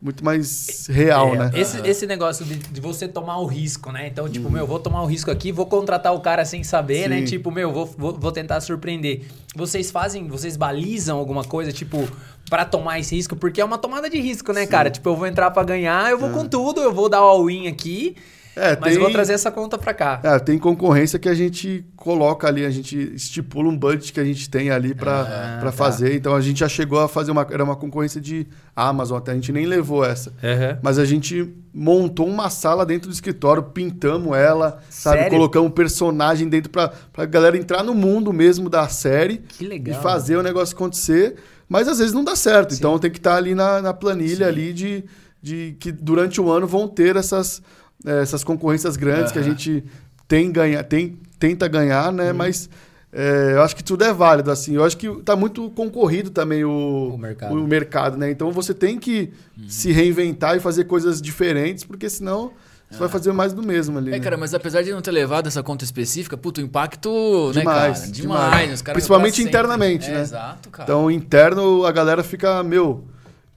[0.00, 1.50] muito mais real, É, né?
[1.54, 4.08] Esse, esse negócio de, de você tomar o risco, né?
[4.08, 7.18] Então, tipo, meu, vou tomar o risco aqui, vou contratar o cara sem saber, né?
[7.20, 7.24] Sim.
[7.26, 9.22] Tipo, meu, vou, vou, vou tentar surpreender.
[9.54, 12.08] Vocês fazem, vocês balizam alguma coisa, tipo,
[12.50, 13.36] pra tomar esse risco?
[13.36, 14.90] Porque é uma tomada de risco, né, cara?
[14.90, 17.68] Tipo, eu vou entrar pra ganhar, eu vou com tudo, eu vou dar o all-in
[17.68, 18.16] aqui,
[18.54, 20.20] É, mas tem- vou trazer essa conta pra cá.
[20.22, 24.24] É, tem concorrência que a gente coloca ali, a gente estipula um budget que a
[24.24, 25.72] gente tem ali para Ah, pra tá.
[25.72, 26.14] fazer.
[26.14, 27.46] Então a gente já chegou a fazer uma.
[27.50, 30.32] Era uma concorrência de Amazon, até a gente nem levou essa.
[30.44, 30.78] Aham.
[30.82, 35.16] Mas a gente montou uma sala dentro do escritório, pintamos ela, sabe?
[35.20, 35.30] Sério?
[35.36, 39.98] Colocamos um personagem dentro pra, pra galera entrar no mundo mesmo da série Que legal.
[39.98, 41.36] e fazer o negócio acontecer.
[41.68, 42.74] Mas às vezes não dá certo.
[42.74, 45.04] Então tem que estar ali na, na planilha ali de,
[45.42, 47.62] de que durante o ano vão ter essas,
[48.04, 49.84] essas concorrências grandes que a gente
[50.28, 52.12] tem ganha, tem, tenta ganhar, Uhum.
[52.16, 52.32] né?
[52.32, 52.68] Mas
[53.12, 54.74] eh, eu acho que tudo é válido, assim.
[54.74, 57.54] Eu acho que tá muito concorrido também o, O mercado.
[57.54, 58.30] o mercado, né?
[58.30, 59.30] Então você tem que
[59.68, 62.52] se reinventar e fazer coisas diferentes, porque senão
[62.90, 64.08] você vai fazer mais do mesmo ali.
[64.10, 64.20] É, né?
[64.20, 68.00] cara, mas apesar de não ter levado essa conta específica, puto, o impacto, né, Demais,
[68.00, 68.12] cara?
[68.12, 68.12] demais.
[68.50, 68.72] Demais.
[68.74, 70.20] Os caras Principalmente internamente, É, né?
[70.22, 70.84] Exato, cara.
[70.84, 73.04] Então, interno, a galera fica, meu.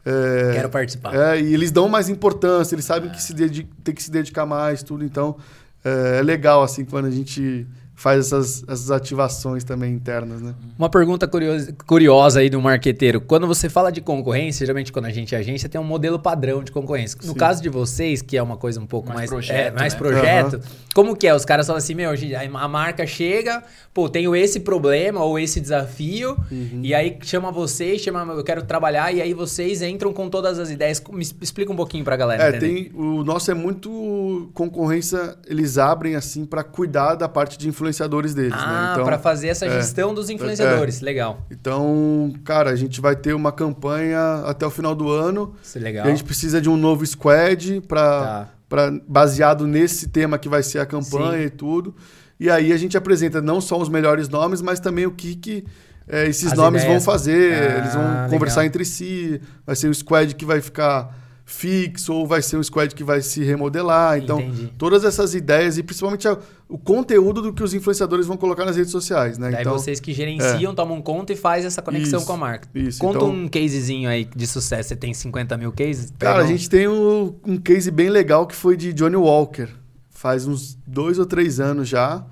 [0.05, 1.15] É, Quero participar.
[1.15, 4.45] É, e eles dão mais importância, eles sabem que se dedi- tem que se dedicar
[4.45, 5.03] mais, tudo.
[5.03, 5.35] Então,
[5.83, 7.65] é, é legal, assim, quando a gente
[7.97, 10.53] faz essas, essas ativações também internas, né?
[10.77, 13.21] Uma pergunta curiosa, curiosa aí do marqueteiro.
[13.21, 16.62] Quando você fala de concorrência, geralmente quando a gente é agência, tem um modelo padrão
[16.62, 17.17] de concorrência.
[17.23, 17.34] No Sim.
[17.39, 19.99] caso de vocês, que é uma coisa um pouco mais, Mais projeto, é, mais né?
[19.99, 20.60] projeto,
[20.93, 21.34] como que é?
[21.34, 26.36] Os caras falam assim, meu, a marca chega, pô, tenho esse problema ou esse desafio,
[26.51, 26.81] Uhum.
[26.84, 30.69] e aí chama vocês, chama, eu quero trabalhar, e aí vocês entram com todas as
[30.69, 31.01] ideias.
[31.12, 32.89] Me explica um pouquinho pra galera É, entender.
[32.89, 38.33] tem, o nosso é muito concorrência, eles abrem, assim, para cuidar da parte de influenciadores
[38.33, 38.57] deles, né?
[38.59, 39.69] Ah, Então, pra fazer essa é.
[39.69, 41.01] gestão dos influenciadores.
[41.01, 41.45] Legal.
[41.51, 45.53] Então, cara, a gente vai ter uma campanha até o final do ano.
[45.63, 46.05] Isso é legal.
[46.05, 48.91] A gente precisa de um novo squad para Tá.
[49.07, 51.45] baseado nesse tema que vai ser a campanha Sim.
[51.45, 51.95] e tudo.
[52.39, 55.65] E aí a gente apresenta não só os melhores nomes, mas também o que, que
[56.07, 57.03] eh, esses As nomes ideias.
[57.03, 57.53] vão fazer.
[57.53, 58.29] Ah, Eles vão legal.
[58.29, 59.39] conversar entre si.
[59.65, 61.15] Vai ser um squad que vai ficar
[61.47, 64.17] fixo ou vai ser um squad que vai se remodelar.
[64.17, 64.73] Então, Entendi.
[64.79, 68.75] todas essas ideias e principalmente a- o conteúdo do que os influenciadores vão colocar nas
[68.75, 69.51] redes sociais, né?
[69.51, 72.67] Daí então, vocês que gerenciam, tomam conta e faz essa conexão Isso, com a marca.
[72.73, 74.89] isso, Conta então- um casezinho aí de sucesso.
[74.89, 76.12] Você tem 50 mil cases?
[76.17, 79.67] Cara, a gente tem um, um case bem legal que foi de Johnny Walker.
[80.10, 82.25] Faz uns dois ou três anos já.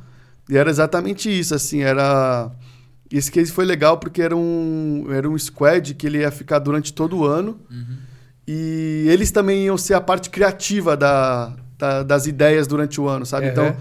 [0.49, 2.51] E era exatamente isso, assim, era...
[3.11, 6.91] Esse case foi legal porque era um, era um squad que ele ia ficar durante
[6.91, 7.59] todo o ano.
[8.47, 13.25] E eles também iam ser a parte criativa da, da- das ideias durante o ano,
[13.25, 13.45] sabe?
[13.47, 13.51] Uhum.
[13.51, 13.75] Então,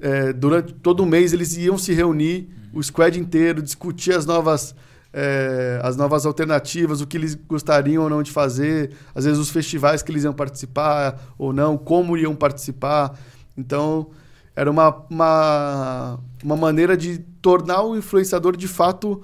[0.00, 4.74] é, durante todo mês eles iam se reunir, o squad inteiro, discutir as novas,
[5.12, 9.50] é, as novas alternativas, o que eles gostariam ou não de fazer, às vezes os
[9.50, 13.18] festivais que eles iam participar ou não, como iam participar.
[13.56, 14.08] Então,
[14.56, 19.22] era uma, uma, uma maneira de tornar o influenciador de fato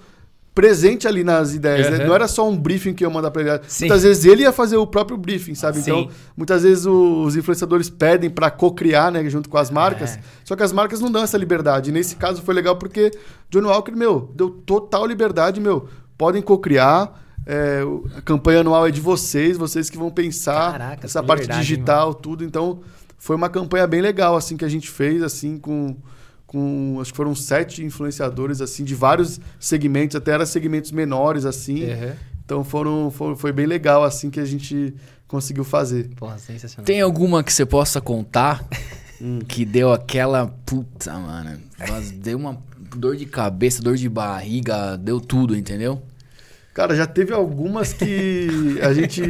[0.56, 1.98] presente ali nas ideias, né?
[1.98, 2.06] Uhum.
[2.06, 3.60] Não era só um briefing que eu mandar pra ele.
[3.68, 3.84] Sim.
[3.84, 5.76] Muitas vezes ele ia fazer o próprio briefing, sabe?
[5.76, 5.82] Sim.
[5.82, 10.16] Então, muitas vezes os influenciadores pedem pra co-criar, né, junto com as marcas.
[10.16, 10.20] É.
[10.44, 11.90] Só que as marcas não dão essa liberdade.
[11.90, 13.10] E nesse caso foi legal porque
[13.50, 15.90] Johnny Walker, meu, deu total liberdade, meu.
[16.16, 17.12] Podem co-criar.
[17.46, 17.82] é,
[18.16, 22.12] a campanha anual é de vocês, vocês que vão pensar Caraca, essa parte hein, digital,
[22.12, 22.42] tudo.
[22.42, 22.80] Então,
[23.18, 25.96] foi uma campanha bem legal, assim, que a gente fez, assim, com,
[26.56, 31.84] com acho que foram sete influenciadores, assim, de vários segmentos, até eram segmentos menores, assim.
[31.84, 32.12] Uhum.
[32.44, 34.94] Então, foram, foi, foi bem legal, assim, que a gente
[35.28, 36.08] conseguiu fazer.
[36.16, 36.86] Porra, sensacional.
[36.86, 38.64] Tem alguma que você possa contar
[39.20, 39.38] Hum.
[39.48, 40.46] que deu aquela.
[40.66, 41.58] Puta, mano.
[41.88, 42.58] mas Deu uma
[42.96, 46.02] dor de cabeça, dor de barriga, deu tudo, entendeu?
[46.74, 49.22] Cara, já teve algumas que a gente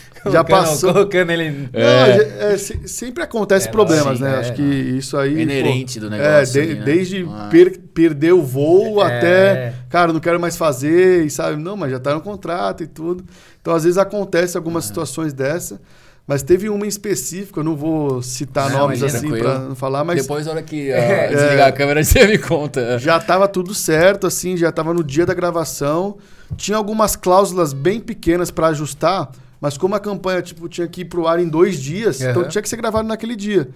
[0.32, 0.92] já passou...
[0.92, 1.50] Colocando ele...
[1.50, 4.34] Não, já- é, se- sempre acontece É, problemas, né?
[4.34, 5.38] é, Acho que isso aí.
[5.38, 6.84] É inerente pô, do negócio É, de- ali, né?
[6.84, 7.48] desde Ah.
[7.50, 9.06] per- perder o voo É.
[9.18, 11.56] até, cara, não quero mais fazer, e sabe?
[11.62, 13.24] Não, mas já tá no contrato e tudo.
[13.60, 14.58] Então, às vezes acontece É.
[14.58, 15.80] algumas situações dessa.
[16.26, 19.74] Mas teve uma em específico, eu não vou citar Não, nomes imagina, assim pra não
[19.74, 22.98] falar, mas Depois, na hora que ah, desligar a câmera, você me conta.
[22.98, 26.16] já tava tudo certo, assim, já tava no dia da gravação.
[26.56, 29.30] Tinha algumas cláusulas bem pequenas pra ajustar,
[29.64, 32.30] mas como a campanha tipo, tinha que ir pro ar em dois dias, Aham.
[32.30, 33.70] então tinha que ser gravado naquele dia.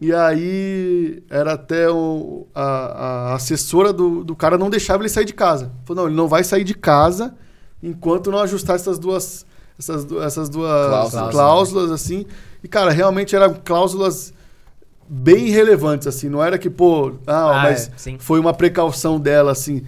[0.00, 5.24] E aí era até o, a, a assessora do, do cara não deixava ele sair
[5.26, 5.70] de casa.
[5.84, 7.36] Falou, não, ele não vai sair de casa
[7.80, 9.46] enquanto não ajustar essas duas
[9.78, 11.30] essas, du- essas duas Cláusulas.
[11.30, 12.26] cláusulas, assim.
[12.64, 14.34] E, cara, realmente eram cláusulas
[15.08, 16.28] bem relevantes, assim.
[16.28, 19.84] Não era que, pô, ah, Ah, mas é, foi uma precaução dela, assim.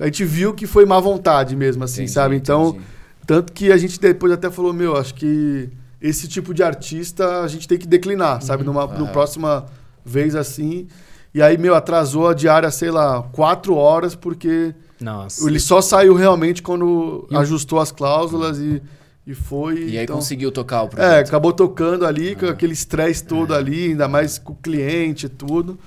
[0.00, 2.36] A gente viu que foi má vontade mesmo, assim, Entendi, sabe?
[2.36, 2.95] Então, entendi.
[3.26, 5.68] Tanto que a gente depois até falou, meu, acho que
[6.00, 8.62] esse tipo de artista a gente tem que declinar, sabe?
[8.64, 9.12] Numa no Aham.
[9.12, 9.66] próxima
[10.04, 10.86] vez assim.
[11.34, 15.46] E aí, meu, atrasou a diária, sei lá, quatro horas, porque Nossa.
[15.48, 18.80] ele só saiu realmente quando E ajustou as cláusulas e,
[19.26, 19.74] e foi.
[19.88, 21.28] E aí então- conseguiu tocar o É, projeto.
[21.28, 22.36] acabou tocando ali, Ah.
[22.40, 23.56] com aquele estresse todo É.
[23.58, 25.78] ali, ainda mais com o cliente e tudo.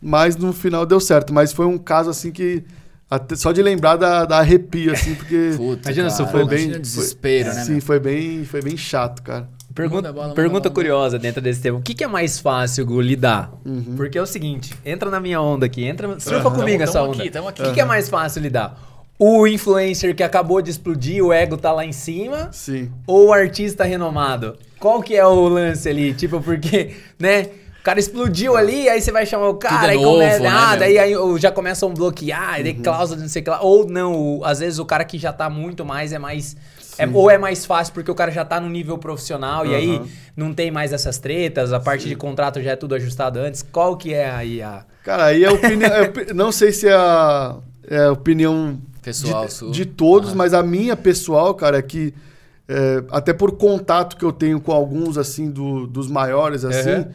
[0.00, 1.32] Mas no final deu certo.
[1.32, 2.62] Mas foi um caso assim que.
[3.10, 5.52] Até- só de lembrar da, da arrepio, assim, porque.
[5.56, 7.64] Puta, Imagina se foi bem- o desespero, né?
[7.64, 7.82] Sim, meu?
[7.82, 9.48] foi bem, foi bem chato, cara.
[9.74, 11.78] Pergunta, manda pergunta curiosa dentro desse tema.
[11.78, 13.52] O que, que é mais fácil, Gu, lidar?
[13.64, 13.94] Uhum.
[13.96, 17.12] Porque é o seguinte, entra na minha onda aqui, entra, surfa Tamo- comigo essa tamo
[17.12, 17.22] onda.
[17.22, 17.62] aqui, tamo aqui.
[17.62, 18.76] O que, que é mais fácil lidar?
[19.16, 22.90] O influencer que acabou de explodir, o ego tá lá em cima, Sim.
[23.06, 24.56] ou o artista renomado?
[24.80, 26.12] Qual que é o lance ali?
[26.12, 27.46] Tipo, porque, né?
[27.80, 30.40] O cara explodiu ali, aí você vai chamar o cara, é aí novo, começa.
[30.40, 33.60] né, ah, daí aí, já começam a bloquear, aí cláusula, não sei o que lá.
[33.62, 36.56] Ou não, às vezes o cara que já tá muito mais é mais.
[36.98, 39.96] é- ou é mais fácil porque o cara já tá no nível profissional e aí
[39.96, 40.06] Aham.
[40.36, 43.62] não tem mais essas tretas, a parte de contrato já é tudo ajustado antes.
[43.62, 44.84] Qual que é aí a.
[45.04, 45.90] Cara, aí é opinião.
[45.90, 47.56] é não sei se é a,
[47.88, 50.34] é a opinião Pessoal de, de todos, Ah.
[50.34, 52.12] mas a minha pessoal, cara, é que.
[52.68, 56.90] é, até por contato que eu tenho com alguns, assim, do- dos maiores, assim.
[56.90, 57.08] Uhum.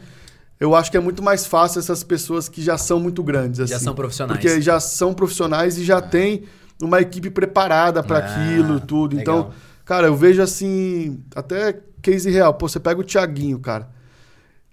[0.60, 3.72] Eu acho que é muito mais fácil essas pessoas que já são muito grandes, assim.
[3.72, 4.40] Já são profissionais.
[4.40, 6.44] Porque já são profissionais e já tem
[6.80, 9.18] uma equipe preparada para Ah, aquilo, tudo.
[9.18, 9.52] Então, legal.
[9.84, 12.54] cara, eu vejo assim, até case real.
[12.54, 13.88] Pô, você pega o Thiaguinho, cara.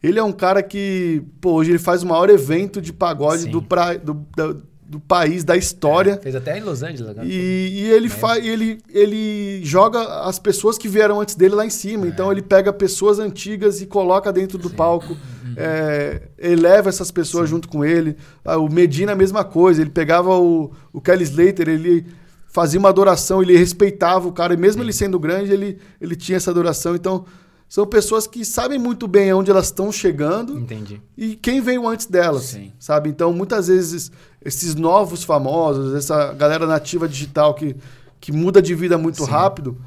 [0.03, 3.51] Ele é um cara que, pô, hoje ele faz o maior evento de pagode Sim.
[3.51, 6.19] do, pra, do, da- do país, da história.
[6.21, 7.25] Fez até em Los Angeles agora.
[7.25, 11.69] E, e ele faz, ele, ele joga as pessoas que vieram antes dele lá em
[11.69, 12.07] cima.
[12.07, 15.15] Então ele pega pessoas antigas e coloca dentro do palco,
[15.61, 18.17] é, eleva essas pessoas junto com ele.
[18.43, 19.81] Ah, O Medina a mesma coisa.
[19.81, 22.05] Ele pegava o, o Kelly Slater, ele
[22.47, 26.35] fazia uma adoração, ele respeitava o cara, e mesmo ele sendo grande, ele, ele tinha
[26.37, 26.95] essa adoração.
[26.95, 27.25] Então
[27.71, 31.01] são pessoas que sabem muito bem aonde elas estão chegando Entendi.
[31.17, 32.73] e quem veio antes delas, Sim.
[32.77, 33.09] sabe?
[33.09, 34.11] Então, muitas vezes,
[34.43, 37.77] esses novos famosos, essa galera nativa digital que,
[38.19, 39.77] que muda de vida muito rápido,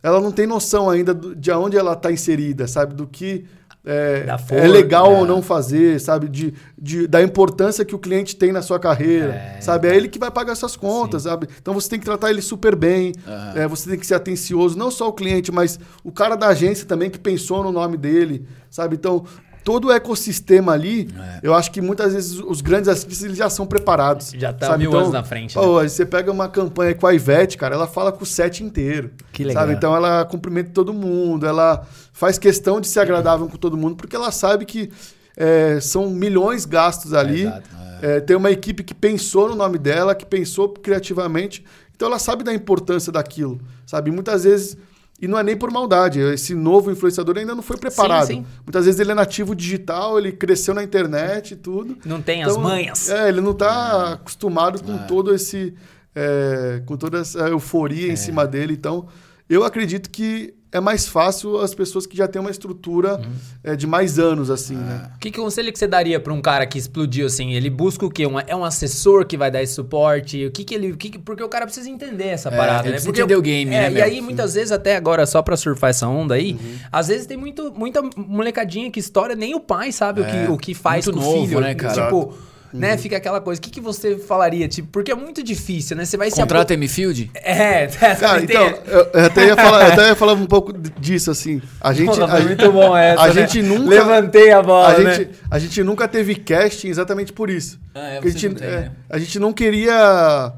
[0.00, 2.94] ela não tem noção ainda de onde ela está inserida, sabe?
[2.94, 3.44] Do que
[3.84, 6.28] é, é legal ou não fazer, sabe?
[6.28, 9.88] De, de, da importância que o cliente tem na sua carreira, É, sabe?
[9.88, 11.48] É ele que vai pagar suas contas, sabe?
[11.60, 13.52] Então, você tem que tratar ele super bem, Aham.
[13.56, 16.86] é, você tem que ser atencioso, não só o cliente, mas o cara da agência
[16.86, 18.94] também que pensou no nome dele, sabe?
[18.94, 19.24] Então,
[19.64, 21.40] todo o ecossistema ali, É.
[21.42, 24.32] eu acho que muitas vezes os grandes artistas eles já são preparados.
[24.36, 24.78] Já tá sabe?
[24.80, 25.54] mil Então, anos na frente.
[25.54, 25.88] Pô, né?
[25.88, 29.10] você pega uma campanha com a Ivete, cara, ela fala com o set inteiro.
[29.32, 29.62] Que legal.
[29.62, 29.74] Sabe?
[29.74, 34.16] Então ela cumprimenta todo mundo, ela faz questão de ser agradável com todo mundo, porque
[34.16, 34.90] ela sabe que
[35.36, 37.42] é, são milhões gastos ali.
[37.42, 37.82] Exato.
[38.02, 41.64] É, tem uma equipe que pensou no nome dela, que pensou criativamente.
[41.94, 44.10] Então ela sabe da importância daquilo, sabe?
[44.10, 44.76] Muitas vezes,
[45.22, 48.26] e não é nem por maldade, esse novo influenciador ainda não foi preparado.
[48.26, 48.44] sim.
[48.66, 51.96] Muitas vezes ele é nativo digital, ele cresceu na internet e tudo.
[52.04, 53.08] Não tem as Então, manhas.
[53.08, 55.72] É, ele não tá acostumado com todo esse
[56.14, 58.74] é, com toda essa euforia em cima dele.
[58.74, 59.06] Então,
[59.48, 63.20] eu acredito que é mais fácil as pessoas que já têm uma estrutura
[63.62, 65.10] é, de mais anos, assim, né?
[65.16, 67.52] O que, que conselho que você daria pra um cara que explodiu assim?
[67.52, 68.26] Ele busca o quê?
[68.26, 70.46] Um, é um assessor que vai dar esse suporte?
[70.46, 70.92] O que que ele.
[70.92, 73.02] o que que- porque o cara precisa entender essa É, parada, ele né?
[73.04, 75.90] Porque entender o game, é, né, E aí, muitas vezes, até agora, só pra surfar
[75.90, 76.76] essa onda aí, Uhum.
[76.90, 80.56] às vezes tem muito, muita molecadinha que história, nem o pai sabe o, que, o
[80.56, 81.60] que faz É, muito com o novo, filho.
[81.60, 82.04] né, cara?
[82.04, 82.34] Tipo.
[82.72, 83.58] Né, fica aquela coisa.
[83.58, 84.66] O que, que você falaria?
[84.66, 86.04] Tipo, porque é muito difícil, né?
[86.04, 87.30] Você vai se Contrata M-Field?
[87.42, 90.72] É, Cara, tem- então, eu, eu até ia falar, eu até ia falar um pouco
[90.72, 91.60] disso, assim.
[91.80, 92.06] A gente.
[92.06, 93.22] Porra, a, foi gente- muito bom essa.
[93.22, 93.32] a né?
[93.32, 95.14] gente nunca- Levantei a bola, a né?
[95.14, 97.78] gente, a gente nunca teve casting exatamente por isso.
[97.94, 98.92] Ah, é, a, gente, não têm, é, né?
[99.10, 100.52] a gente não queria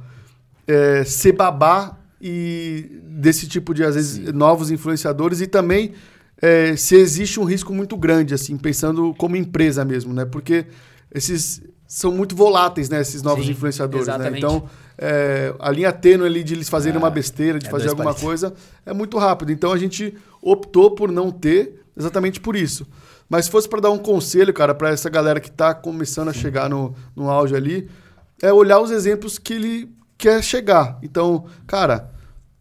[0.66, 5.92] é, ser babá e desse tipo de, às vezes, novos influenciadores e também
[6.40, 10.24] é, se existe um risco muito grande, assim, pensando como empresa mesmo, né?
[10.24, 10.66] Porque
[11.14, 13.01] esses são muito voláteis, né?
[13.01, 14.14] Esses novos Sim, influenciadores, né?
[14.14, 14.38] exatamente.
[14.38, 18.05] Então, é, a linha tênue ali de eles fazerem uma besteira, de é fazer alguma
[18.05, 18.25] palitos.
[18.25, 19.53] coisa, é muito rápido.
[19.53, 22.87] Então, a gente optou por não ter exatamente por isso.
[23.29, 26.33] Mas se fosse para dar um conselho, cara, para essa galera que tá começando a
[26.33, 27.88] chegar no, no auge ali,
[28.42, 30.99] é olhar os exemplos que ele quer chegar.
[31.03, 32.11] Então, cara,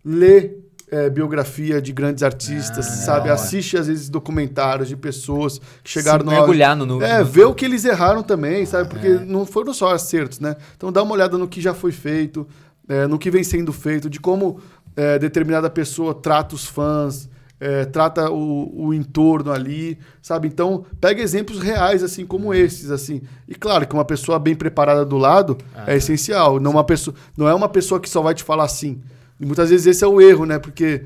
[0.04, 0.63] lê
[0.94, 3.22] é, biografia de grandes artistas, Ah, sabe?
[3.30, 3.34] hora.
[3.34, 7.46] Assiste, às vezes, documentários de pessoas que chegaram Se mergulhar no- no- É, no- ver
[7.46, 8.90] o que eles erraram também, sabe?
[8.90, 9.20] Porque É.
[9.26, 10.56] não foram só acertos, né?
[10.78, 12.48] Então dá uma olhada no que já foi feito,
[12.88, 14.60] é, no que vem sendo feito, de como
[14.96, 17.28] é, determinada pessoa trata os fãs,
[17.60, 20.48] é, trata o, o entorno ali, sabe?
[20.48, 23.22] Então pega exemplos reais, assim, como esses, assim.
[23.48, 26.60] E claro que uma pessoa bem preparada do lado é essencial.
[26.60, 29.02] Não, uma pessoa, não é uma pessoa que só vai te falar assim.
[29.44, 30.58] E muitas vezes esse é o erro, né?
[30.58, 31.04] Porque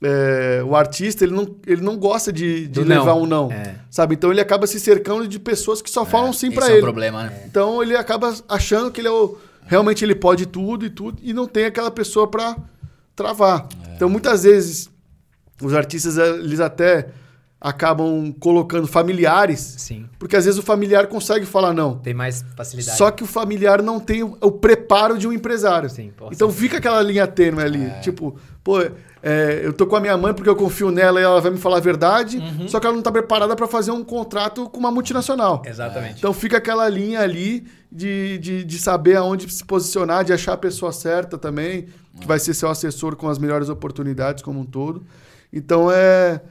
[0.00, 2.86] é, o artista, ele não, ele não gosta de, de não.
[2.86, 3.50] levar um não.
[3.50, 3.74] É.
[3.90, 4.14] Sabe?
[4.14, 6.78] Então ele acaba se cercando de pessoas que só falam sim pra é ele.
[6.78, 7.42] o problema, né?
[7.46, 11.32] Então ele acaba achando que ele é o, realmente ele pode tudo e tudo e
[11.32, 12.56] não tem aquela pessoa pra
[13.16, 13.66] travar.
[13.96, 14.88] Então muitas vezes
[15.60, 17.08] os artistas eles até
[17.64, 20.06] acabam colocando familiares, Sim.
[20.18, 21.96] porque às vezes o familiar consegue falar não.
[21.96, 22.98] Tem mais facilidade.
[22.98, 25.88] Só que o familiar não tem o, o preparo de um empresário.
[25.88, 27.90] Sim, então fica aquela linha tênue ali.
[28.02, 28.82] Tipo, pô,
[29.22, 31.56] é, eu tô com a minha mãe porque eu confio nela e ela vai me
[31.56, 32.68] falar a verdade, Uhum.
[32.68, 35.62] só que ela não tá preparada pra fazer um contrato com uma multinacional.
[35.64, 36.18] Exatamente.
[36.18, 40.58] Então fica aquela linha ali de, de, de saber aonde se posicionar, de achar a
[40.58, 41.86] pessoa certa também,
[42.20, 45.02] que vai ser seu assessor com as melhores oportunidades como um todo.
[45.50, 46.42] Então é.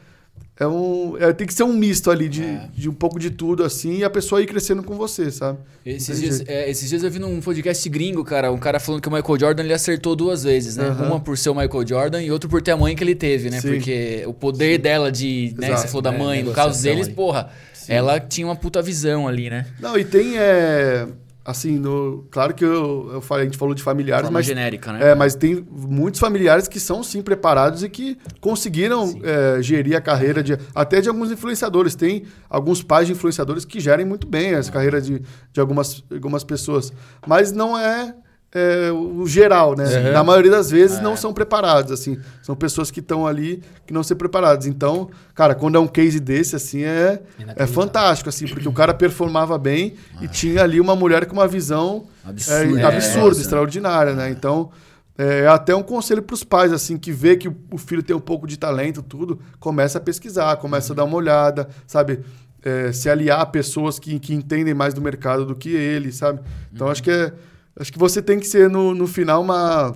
[0.60, 2.44] É um, é, tem que ser um misto ali de,
[2.76, 5.58] de um pouco de tudo, assim, e a pessoa ir crescendo com você, sabe?
[5.84, 9.08] Esses dias, é, esses dias eu vi num podcast gringo, cara, um cara falando que
[9.08, 10.86] o Michael Jordan ele acertou duas vezes, né?
[10.90, 11.08] Aham.
[11.08, 13.50] Uma por ser o Michael Jordan e outra por ter a mãe que ele teve,
[13.50, 13.60] né?
[13.60, 13.70] Sim.
[13.70, 15.68] Porque o poder dela de, né?
[15.70, 15.82] Exato.
[15.82, 17.16] Você falou da É, mãe, no caso deles, ali.
[17.16, 17.50] porra,
[17.88, 19.66] ela tinha uma puta visão ali, né?
[19.80, 21.08] Não, e tem, é,
[21.46, 24.94] assim, no, claro que eu, eu falei, a gente falou de familiares, Forma mas genérica,
[24.94, 25.10] né?
[25.12, 30.02] É, mas tem muitos familiares que são sim preparados e que conseguiram é, gerir a
[30.02, 31.96] carreira de até de alguns influenciadores.
[31.96, 36.44] Tem alguns pais de influenciadores que gerem muito bem essa carreira de, de algumas, algumas
[36.44, 36.94] pessoas.
[37.28, 38.16] Mas não é,
[38.56, 39.86] é, o geral, né?
[39.86, 40.12] Sim.
[40.12, 42.20] Na maioria das vezes não são preparados, assim.
[42.42, 44.68] São pessoas que estão ali que não são preparadas.
[44.68, 47.20] Então, cara, quando é um case desse, assim, é,
[47.56, 51.48] é fantástico, assim, porque o cara performava bem e tinha ali uma mulher com uma
[51.48, 52.32] visão é,
[52.80, 54.30] É, absurda, extraordinária, né?
[54.30, 54.70] Então,
[55.18, 58.16] é até um conselho para os pais, assim, que vê que o, o filho tem
[58.16, 62.20] um pouco de talento, tudo, começa a pesquisar, começa a dar uma olhada, sabe?
[62.64, 66.40] É, se aliar a pessoas que, que entendem mais do mercado do que ele, sabe?
[66.72, 67.34] Então, acho que é,
[67.80, 69.96] acho que você tem que ser, no, no final, uma,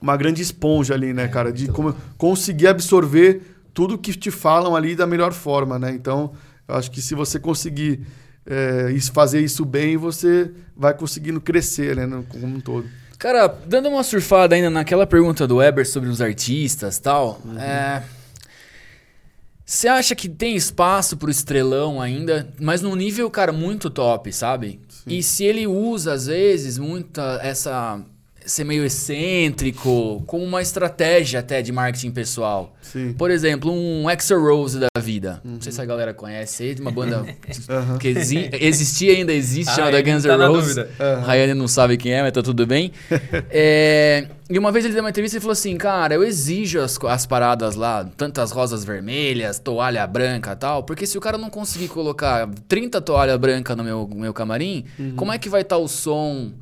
[0.00, 1.52] uma grande esponja ali, né, cara?
[1.52, 3.42] De como, conseguir absorver
[3.74, 5.92] tudo que te falam ali da melhor forma, né?
[5.92, 6.32] Então,
[6.68, 8.00] eu acho que se você conseguir
[8.44, 12.06] é, isso- fazer isso bem, você vai conseguindo crescer, né?
[12.06, 12.86] no- Como um todo.
[13.18, 18.02] Cara, dando uma surfada ainda naquela pergunta do Weber sobre os artistas e tal, é...
[19.64, 24.80] Você acha que tem espaço pro estrelão ainda, mas num nível, cara, muito top, sabe?
[25.06, 28.00] E se ele usa, às vezes, muita essa...
[28.44, 32.74] Ser meio excêntrico, como uma estratégia até de marketing pessoal.
[32.82, 33.12] Sim.
[33.12, 35.40] Por exemplo, um Exo Rose da vida.
[35.44, 37.24] Não sei se a galera conhece, é de uma banda
[38.00, 40.76] que exi existia ainda existe, Ah, chamada ele Guns tá N' na Roses.
[40.76, 41.20] Aham.
[41.20, 42.90] Rayane não sabe quem é, mas tá tudo bem.
[43.48, 46.98] É, e uma vez ele deu uma entrevista e falou assim: Cara, eu exijo as,
[47.04, 51.48] as paradas lá, tantas rosas vermelhas, toalha branca e tal, porque se o cara não
[51.50, 55.14] conseguir colocar 30 toalha branca no meu, meu camarim, Uhum.
[55.16, 56.52] como é que vai estar o som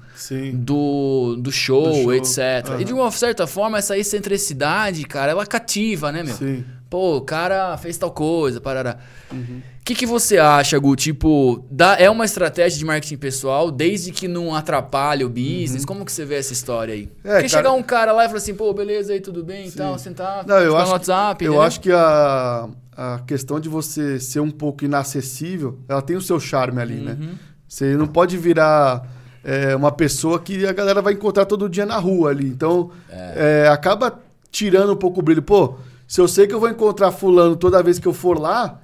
[0.53, 2.14] do, do, show, Do show.
[2.14, 2.38] etc.
[2.70, 2.80] Aham.
[2.80, 6.34] E de uma certa forma, essa excentricidade, cara, ela cativa, né, meu?
[6.34, 6.64] Sim.
[6.88, 8.97] Pô, o cara fez tal coisa, parará.
[9.32, 9.61] Uhum.
[9.95, 10.95] Que, que, você acha, Gu?
[10.95, 15.84] Tipo, dá, é uma estratégia de marketing pessoal, desde que não atrapalhe o business?
[15.84, 17.03] Como que você vê essa história aí?
[17.03, 17.09] Uhum.
[17.30, 19.66] É, Porque cara- chegar um cara lá e falar assim, pô, beleza aí, tudo bem
[19.66, 21.45] e tal, sentar, Não, eu acho, no WhatsApp.
[21.45, 26.20] eu acho que a, a questão de você ser um pouco inacessível, ela tem o
[26.20, 27.16] seu charme ali, né?
[27.20, 27.34] Uhum.
[27.66, 29.07] Você não pode virar
[29.43, 32.47] é, uma pessoa que a galera vai encontrar todo dia na rua ali.
[32.47, 34.20] Então, é, acaba
[34.51, 35.43] tirando um pouco o brilho.
[35.43, 35.76] Pô,
[36.07, 38.80] se eu sei que eu vou encontrar fulano toda vez que eu for lá,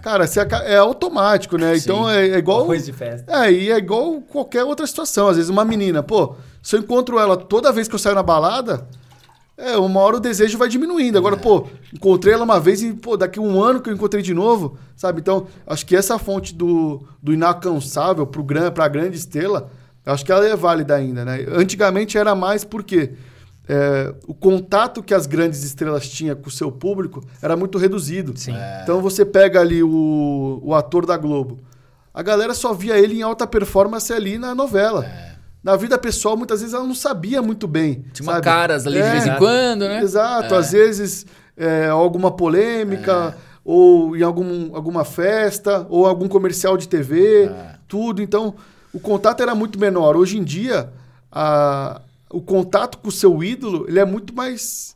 [0.00, 0.24] cara,
[0.64, 1.76] é automático, né?
[1.76, 2.62] Então é, é igual...
[2.62, 3.44] Arroz de festa.
[3.44, 5.28] É, e é igual qualquer outra situação.
[5.28, 8.22] Às vezes uma menina, pô, se eu encontro ela toda vez que eu saio na
[8.22, 8.86] balada,
[9.60, 11.18] é, uma hora o desejo vai diminuindo.
[11.18, 14.32] Agora, pô, encontrei ela uma vez e, pô, daqui um ano que eu encontrei de
[14.32, 15.20] novo, sabe?
[15.20, 19.70] Então, acho que essa fonte do, do inalcançável pro gran, pra grande estrela,
[20.06, 21.46] acho que ela é válida ainda, né?
[21.52, 23.12] Antigamente era mais porque
[23.68, 28.32] é, o contato que as grandes estrelas tinham com o seu público era muito reduzido.
[28.36, 28.54] Sim.
[28.82, 31.58] Então você pega ali o, o ator da Globo.
[32.12, 35.06] A galera só via ele em alta performance ali na novela.
[35.62, 38.04] Na vida pessoal, muitas vezes ela não sabia muito bem.
[38.12, 38.44] Tinha uma sabe?
[38.44, 40.00] caras ali de É, vez em quando, né?
[40.02, 40.54] Exato.
[40.54, 40.56] É.
[40.56, 47.44] Às vezes é, alguma polêmica, ou em algum, alguma festa, ou algum comercial de TV,
[47.44, 47.74] É.
[47.86, 48.20] tudo.
[48.22, 48.54] Então,
[48.92, 50.16] o contato era muito menor.
[50.16, 50.88] Hoje em dia,
[51.30, 52.00] a-
[52.30, 54.94] o contato com o seu ídolo, ele é muito mais...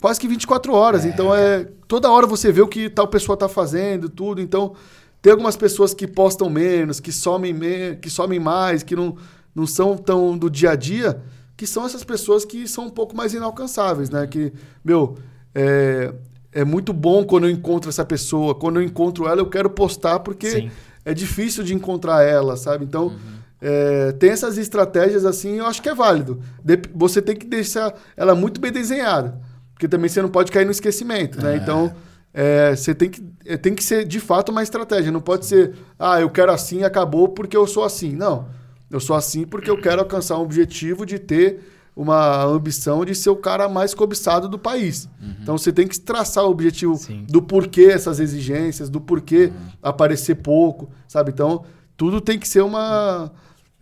[0.00, 1.04] Quase que 24 horas.
[1.04, 4.40] Então, é toda hora você vê o que tal pessoa tá fazendo, tudo.
[4.40, 4.74] Então,
[5.20, 9.16] tem algumas pessoas que postam menos, que somem, me que somem mais, que não,
[9.54, 11.20] não são tão do dia a dia,
[11.56, 14.26] que são essas pessoas que são um pouco mais inalcançáveis, né?
[14.26, 14.52] Que,
[14.82, 15.18] meu,
[15.54, 16.14] é,
[16.52, 18.54] é muito bom quando eu encontro essa pessoa.
[18.54, 20.70] Quando eu encontro ela, eu quero postar porque Sim.
[21.04, 22.84] é difícil de encontrar ela, sabe?
[22.84, 23.12] Então,
[23.60, 26.40] é, tem essas estratégias assim, eu acho que é válido.
[26.64, 29.40] Dep- você tem que deixar ela muito bem desenhada.
[29.74, 31.56] Porque também você não pode cair no esquecimento, né?
[31.56, 31.92] Então,
[32.34, 35.10] é, você tem que, é, tem que ser de fato uma estratégia.
[35.10, 38.14] Não pode ser, ah, eu quero assim e acabou porque eu sou assim.
[38.14, 38.46] Não.
[38.90, 41.60] Eu sou assim porque eu quero alcançar um objetivo de ter
[41.96, 45.08] uma ambição de ser o cara mais cobiçado do país.
[45.42, 47.24] Então você tem que traçar o objetivo Sim.
[47.28, 49.52] do porquê essas exigências, do porquê
[49.82, 51.30] aparecer pouco, sabe?
[51.30, 51.64] Então
[51.96, 53.30] tudo tem que ser uma.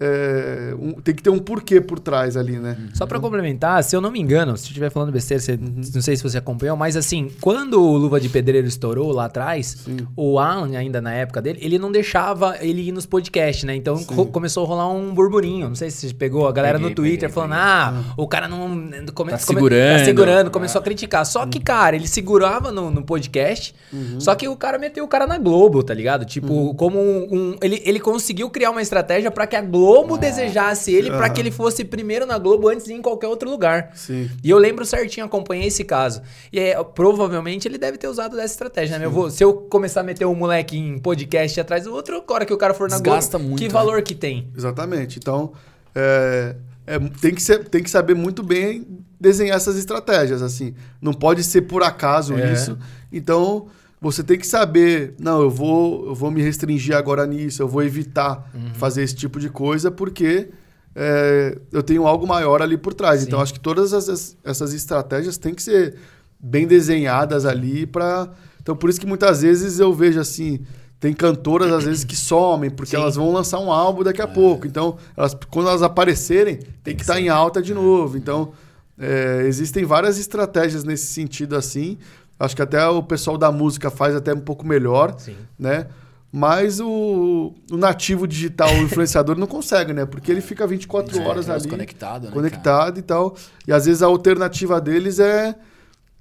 [0.00, 2.76] É, um- tem que ter um porquê por trás ali, né?
[2.94, 6.02] Só pra complementar, se eu não me engano, se eu estiver falando besteira, você- não
[6.02, 9.86] sei se você acompanhou, mas assim, quando o Luva de Pedreiro estourou lá atrás,
[10.16, 13.74] o Alan, ainda na época dele, ele não deixava ele ir nos podcasts, né?
[13.74, 15.68] Então co- começou a rolar um burburinho.
[15.68, 18.46] Não sei se você pegou a galera Peguei, no Twitter peguei, falando: ah, o cara
[18.48, 18.68] não.
[18.68, 19.98] Come, Tá come- segurando.
[19.98, 21.24] Tá segurando, começou a criticar.
[21.26, 24.20] Só que, cara, ele segurava no, no podcast, Uhum.
[24.20, 26.24] só que o cara meteu o cara na Globo, tá ligado?
[26.24, 27.28] Tipo, como um.
[27.30, 29.87] um- ele, ele conseguiu criar uma estratégia pra que a Globo
[30.18, 33.48] desejasse ele, pra que ele fosse primeiro na Globo antes de ir em qualquer outro
[33.48, 33.90] lugar.
[33.94, 34.30] Sim.
[34.42, 36.22] E eu lembro certinho, acompanhei esse caso.
[36.52, 39.04] E é, provavelmente ele deve ter usado dessa estratégia, né?
[39.06, 42.32] Eu vou, se eu começar a meter um moleque em podcast atrás do outro, a
[42.32, 43.72] hora que o cara for na Desgasta Globo, muito, que né?
[43.72, 44.50] valor que tem?
[44.56, 45.18] Exatamente.
[45.18, 45.52] Então,
[45.94, 48.86] é, é, tem, que ser, tem que saber muito bem
[49.20, 50.74] desenhar essas estratégias, assim.
[51.00, 52.52] Não pode ser por acaso É.
[52.52, 52.78] isso.
[53.12, 53.68] Então,
[54.00, 57.82] você tem que saber, não, eu vou, eu vou me restringir agora nisso, eu vou
[57.82, 58.74] evitar Uhum.
[58.74, 60.50] fazer esse tipo de coisa, porque
[60.94, 63.20] é, eu tenho algo maior ali por trás.
[63.20, 63.26] Sim.
[63.26, 65.96] Então, acho que todas essas, essas estratégias têm que ser
[66.38, 68.28] bem desenhadas ali para...
[68.60, 70.60] Então, por isso que muitas vezes eu vejo assim...
[71.00, 72.96] Tem cantoras, às vezes, que somem, porque Sim.
[72.96, 74.66] elas vão lançar um álbum daqui a pouco.
[74.66, 78.16] Então, elas, quando elas aparecerem, tem que estar em alta de novo.
[78.18, 78.52] Então,
[78.98, 81.98] é, existem várias estratégias nesse sentido assim.
[82.38, 85.34] Acho que até o pessoal da música faz até um pouco melhor, Sim.
[85.58, 85.86] né?
[86.30, 90.04] Mas o, o nativo digital, o influenciador, não consegue, né?
[90.04, 93.34] Porque ele fica 24 É, horas aquelas ali, conectado, né, conectado e tal.
[93.66, 95.54] E às vezes a alternativa deles é,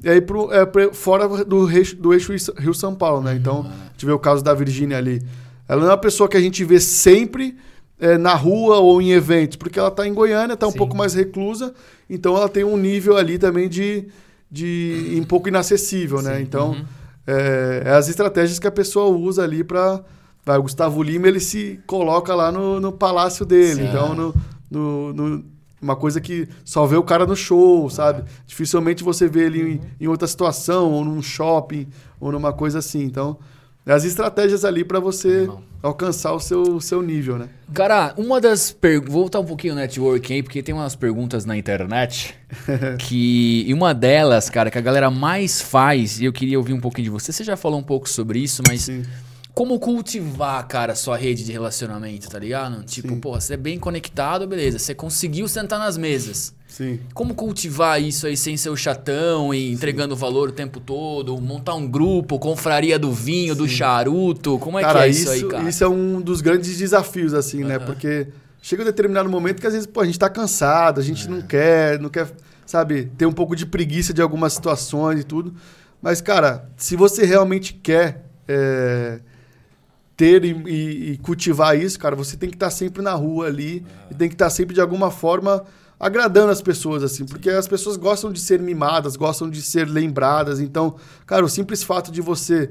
[0.04, 3.36] é ir pro, é fora do, eixo- do eixo Rio-São Paulo, né?
[3.36, 5.22] Então, a gente vê o caso da Virgínia ali.
[5.68, 7.58] Ela não é uma pessoa que a gente vê sempre
[8.00, 11.14] é, na rua ou em eventos, porque ela está em Goiânia, está um pouco mais
[11.14, 11.74] reclusa,
[12.10, 14.08] então ela tem um nível ali também de,
[14.52, 16.42] de um pouco inacessível, né?
[16.42, 16.86] Então,
[17.26, 20.02] é, é as estratégias que a pessoa usa ali para
[20.46, 23.82] Vai, o Gustavo Lima, ele se coloca lá no, no palácio dele.
[23.82, 23.88] Sim.
[23.90, 24.34] Então, no,
[24.72, 25.46] no, no-
[25.82, 28.24] uma coisa que só vê o cara no show, sabe?
[28.48, 31.86] Dificilmente você vê ele em, em outra situação, ou num shopping,
[32.20, 33.04] ou numa coisa assim.
[33.04, 33.38] Então,
[33.86, 35.64] é as estratégias ali para você Animal.
[35.82, 37.50] Alcançar o seu, seu nível, né?
[37.74, 39.14] Cara, uma das perguntas.
[39.14, 42.36] Vou voltar um pouquinho no networking aí, porque tem umas perguntas na internet.
[43.00, 43.66] que.
[43.68, 47.06] E uma delas, cara, que a galera mais faz, e eu queria ouvir um pouquinho
[47.06, 47.32] de você.
[47.32, 49.04] Você já falou um pouco sobre isso, mas Sim.
[49.58, 52.84] Como cultivar, cara, sua rede de relacionamento, tá ligado?
[52.84, 53.20] Tipo, Sim.
[53.20, 54.78] porra, você é bem conectado, beleza.
[54.78, 56.54] Você conseguiu sentar nas mesas.
[56.68, 57.00] Sim.
[57.12, 61.42] Como cultivar isso aí sem ser o chatão e entregando valor o tempo todo?
[61.42, 64.60] Montar um grupo, confraria do vinho, do charuto?
[64.60, 65.68] Como é cara, que é isso, isso, aí, cara?
[65.68, 67.80] isso é um dos grandes desafios, assim, né?
[67.80, 68.28] Porque
[68.62, 71.30] chega um determinado momento que às vezes, pô, a gente tá cansado, a gente É.
[71.32, 72.28] não quer, não quer,
[72.64, 75.52] sabe, ter um pouco de preguiça de algumas situações e tudo.
[76.00, 79.20] Mas, cara, se você realmente quer é,
[80.18, 83.86] ter e, e- e cultivar isso, cara, você tem que estar sempre na rua ali
[84.12, 85.64] e tem que estar sempre de alguma forma
[86.00, 90.60] agradando as pessoas, assim, porque as pessoas gostam de ser mimadas, gostam de ser lembradas.
[90.60, 90.96] Então,
[91.26, 92.70] cara, o simples fato de você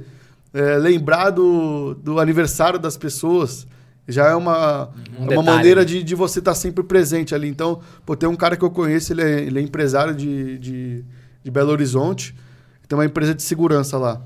[0.52, 3.66] é, lembrar do, do aniversário das pessoas
[4.08, 5.84] já é uma, Um é uma detalhe, maneira né?
[5.86, 7.48] de, de você estar sempre presente ali.
[7.48, 11.04] Então, pô, tem um cara que eu conheço, ele é, ele é empresário de, de,
[11.42, 12.32] de Belo Horizonte,
[12.88, 14.20] tem uma empresa de segurança lá.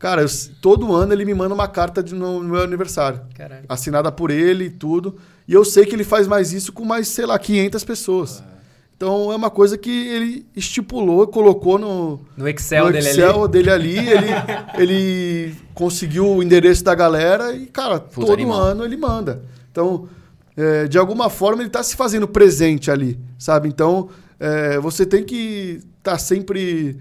[0.00, 0.28] Cara, eu
[0.62, 3.66] todo ano ele me manda uma carta de, no, no meu aniversário Caralho.
[3.68, 5.16] assinada por ele e tudo.
[5.46, 8.42] E eu sei que ele faz mais isso com mais, sei lá, 500 pessoas.
[8.96, 13.52] Então é uma coisa que ele estipulou, colocou no, No Excel, no dele Excel ali.
[13.52, 13.98] dele ali.
[13.98, 14.26] ele,
[14.78, 18.58] ele conseguiu o endereço da galera e, cara, Puta todo animal.
[18.60, 19.42] ano ele manda.
[19.70, 20.08] Então,
[20.56, 23.68] é, de alguma forma, ele está se fazendo presente ali, sabe?
[23.68, 26.98] Então, é, você tem que estar sempre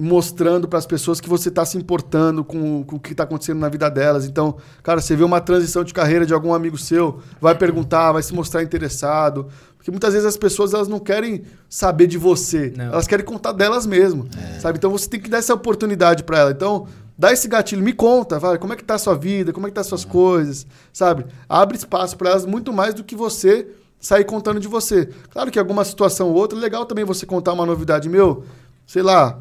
[0.00, 3.58] mostrando para as pessoas que você está se importando com, com o que está acontecendo
[3.58, 4.24] na vida delas.
[4.24, 8.22] Então, cara, você vê uma transição de carreira de algum amigo seu, vai perguntar, vai
[8.22, 9.48] se mostrar interessado.
[9.76, 12.86] Porque muitas vezes as pessoas elas não querem saber de você, Não.
[12.86, 14.28] elas querem contar delas mesmo,
[14.60, 14.78] sabe?
[14.78, 16.50] Então você tem que dar essa oportunidade para ela.
[16.50, 16.86] Então,
[17.16, 19.70] dá esse gatilho, me conta, vai, como é que tá a sua vida, como é
[19.70, 21.24] que tá as suas coisas, sabe?
[21.48, 25.08] Abre espaço para elas muito mais do que você sair contando de você.
[25.30, 28.44] Claro que alguma situação ou outra, é legal também você contar uma novidade meu,
[28.86, 29.38] sei lá,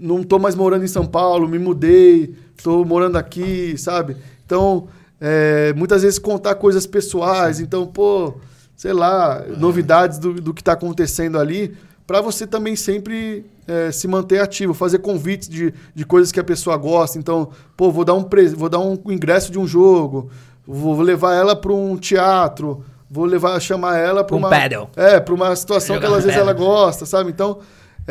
[0.00, 4.16] não tô mais morando em São Paulo, me mudei, tô morando aqui, sabe?
[4.46, 4.88] Então,
[5.20, 8.34] é, muitas vezes contar coisas pessoais, então, pô,
[8.76, 11.76] sei lá, novidades do, do que tá acontecendo ali,
[12.06, 16.44] para você também sempre é, se manter ativo, fazer convites de, de coisas que a
[16.44, 17.18] pessoa gosta.
[17.18, 20.28] Então, pô, vou dar um, pres- vou dar um ingresso de um jogo,
[20.66, 24.88] vou levar ela para um teatro, vou levar, chamar ela para Um uma paddle.
[24.96, 27.30] é, para uma situação que ela, às vezes ela gosta, sabe?
[27.30, 27.58] Então,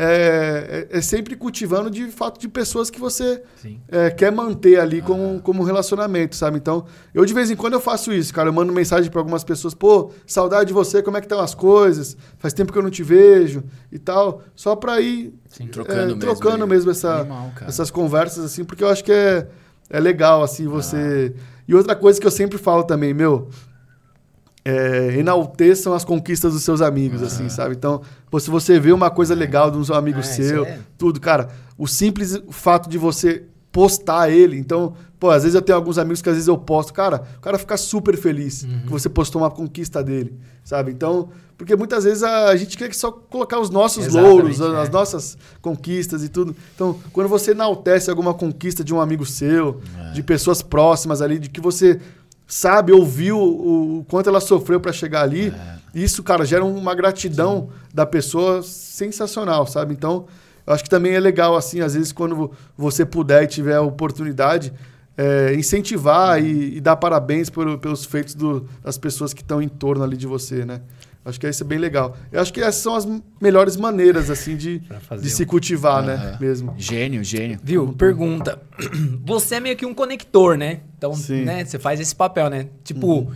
[0.01, 3.43] é, é, é sempre cultivando de fato de pessoas que você
[3.89, 6.57] é, quer manter ali como, como relacionamento, sabe?
[6.57, 8.47] Então, eu de vez em quando eu faço isso, cara.
[8.47, 11.53] Eu mando mensagem para algumas pessoas, pô, saudade de você, como é que estão as
[11.53, 12.15] coisas?
[12.37, 14.41] Faz tempo que eu não te vejo e tal.
[14.55, 16.19] Só para ir Sim, é, trocando mesmo.
[16.19, 19.47] trocando mesmo essa, Animal, essas conversas, assim, porque eu acho que é,
[19.89, 21.35] é legal, assim, você.
[21.67, 23.49] E outra coisa que eu sempre falo também, meu.
[24.69, 27.75] É, enalteçam as conquistas dos seus amigos, assim, sabe?
[27.75, 31.19] Então, pô, se você vê uma coisa legal de um amigo Ah, seu, é- tudo,
[31.19, 35.97] cara, o simples fato de você postar ele, então, pô, às vezes eu tenho alguns
[35.97, 38.79] amigos que às vezes eu posto, cara, o cara fica super feliz Uhum.
[38.85, 40.91] que você postou uma conquista dele, sabe?
[40.91, 44.81] Então, porque muitas vezes a, a gente quer só colocar os nossos Exatamente, louros, é.
[44.81, 46.55] as nossas conquistas e tudo.
[46.73, 50.11] Então, quando você enaltece alguma conquista de um amigo seu, É.
[50.13, 51.99] de pessoas próximas ali, de que você
[52.49, 55.75] sabe, ouviu o, o quanto ela sofreu para chegar ali, É.
[55.93, 59.93] isso, cara, gera uma gratidão da pessoa sensacional, sabe?
[59.93, 60.25] Então,
[60.65, 63.75] eu acho que também é legal, assim, às vezes, quando vo- você puder e tiver
[63.75, 64.73] a oportunidade,
[65.17, 69.67] é, incentivar e, e dar parabéns por- pelos feitos do- das pessoas que estão em
[69.67, 70.81] torno ali de você, né?
[71.25, 72.15] Acho que isso é bem legal.
[72.31, 73.05] Eu acho que essas são as
[73.41, 76.37] melhores maneiras, assim, de, de um- se cultivar, né?
[76.39, 76.73] Mesmo.
[76.77, 77.59] Gênio, gênio.
[77.61, 77.93] Viu?
[77.93, 78.59] Pergunta.
[79.25, 80.79] Você é meio que um conector, né?
[80.97, 81.43] Então, Sim.
[81.43, 81.65] né?
[81.65, 82.67] Você faz esse papel, né?
[82.83, 83.31] Tipo,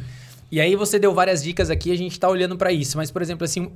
[0.52, 2.96] e aí você deu várias dicas aqui, a gente tá olhando pra isso.
[2.98, 3.70] Mas, por exemplo, assim,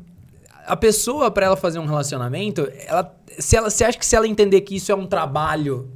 [0.65, 4.27] a pessoa, pra ela fazer um relacionamento, ela, se ela, você acha que se ela
[4.27, 5.89] entender que isso é um trabalho,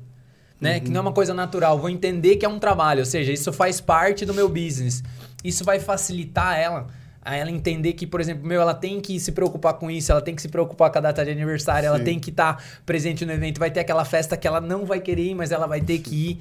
[0.59, 0.79] né?
[0.79, 3.51] Que não é uma coisa natural, vou entender que é um trabalho, ou seja, isso
[3.53, 5.01] faz parte do meu business.
[5.43, 6.87] Isso vai facilitar ela
[7.23, 10.21] a ela entender que, por exemplo, meu, ela tem que se preocupar com isso, ela
[10.21, 12.03] tem que se preocupar com a data de aniversário, ela Sim.
[12.03, 15.23] tem que estar presente no evento, vai ter aquela festa que ela não vai querer
[15.23, 16.39] ir, mas ela vai ter que ir.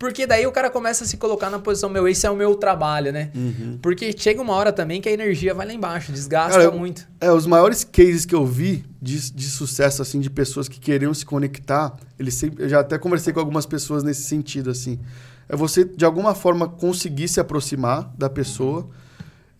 [0.00, 2.54] Porque daí o cara começa a se colocar na posição, meu, esse é o meu
[2.54, 3.30] trabalho, né?
[3.82, 7.06] Porque chega uma hora também que a energia vai lá embaixo, desgasta Cara, muito.
[7.20, 11.12] É, os maiores cases que eu vi de, de sucesso, assim, de pessoas que queriam
[11.12, 14.98] se conectar, eles sempre, eu já até conversei com algumas pessoas nesse sentido, assim.
[15.46, 18.88] É você, de alguma forma, conseguir se aproximar da pessoa,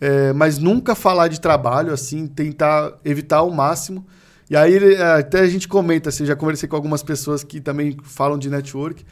[0.01, 4.07] é, mas nunca falar de trabalho, assim, tentar evitar ao máximo.
[4.49, 7.97] E aí, é, até a gente comenta, assim, já conversei com algumas pessoas que também
[8.03, 9.05] falam de network.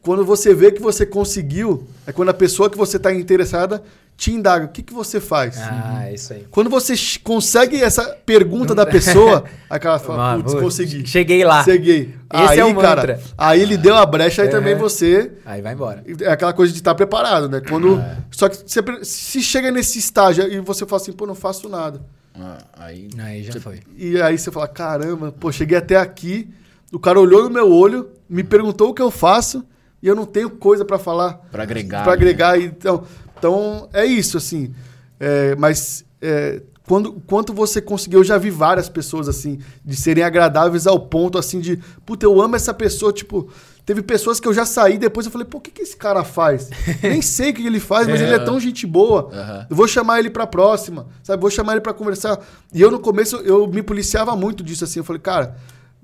[0.00, 3.82] Quando você vê que você conseguiu, é quando a pessoa que você está interessada
[4.16, 5.58] te indaga, o que, que você faz?
[5.58, 6.46] Ah, é isso aí.
[6.50, 6.94] Quando você
[7.24, 11.04] consegue essa pergunta da pessoa, aí o cara fala, Ah, putz, consegui.
[11.06, 11.64] Cheguei lá.
[11.64, 12.14] Cheguei.
[12.32, 13.20] Esse aí, é o cara, mantra.
[13.36, 14.54] aí ele deu a brecha, aí Uhum.
[14.54, 16.04] também você Aí vai embora.
[16.20, 17.60] é aquela coisa de estar preparado, né?
[17.68, 18.16] Quando, É.
[18.30, 22.00] Só que você se chega nesse estágio e você fala assim, pô, não faço nada.
[22.38, 23.08] Ah, aí.
[23.18, 23.80] Aí já foi.
[23.96, 26.48] E aí você fala, caramba, pô, cheguei até aqui,
[26.92, 29.64] o cara olhou no meu olho, me perguntou o que eu faço
[30.02, 31.34] e eu não tenho coisa pra falar.
[31.50, 32.02] Pra agregar.
[32.04, 32.16] Pra né?
[32.18, 32.58] agregar.
[32.60, 33.04] Então,
[33.42, 34.72] então, é isso, assim.
[35.18, 40.22] É, mas é, quando, quanto você conseguiu, eu já vi várias pessoas, assim, de serem
[40.22, 41.76] agradáveis ao ponto, assim, de,
[42.06, 43.50] puta, eu amo essa pessoa, tipo...
[43.84, 46.22] Teve pessoas que eu já saí depois eu falei, pô, o que, que esse cara
[46.22, 46.70] faz?
[47.02, 49.28] Nem sei o que ele faz, mas ele é tão gente boa.
[49.32, 49.66] Aham.
[49.68, 51.40] Eu vou chamar ele pra próxima, sabe?
[51.40, 52.38] Vou chamar ele pra conversar.
[52.72, 55.00] E eu, no começo, eu me policiava muito disso, assim.
[55.00, 55.56] Eu falei, cara,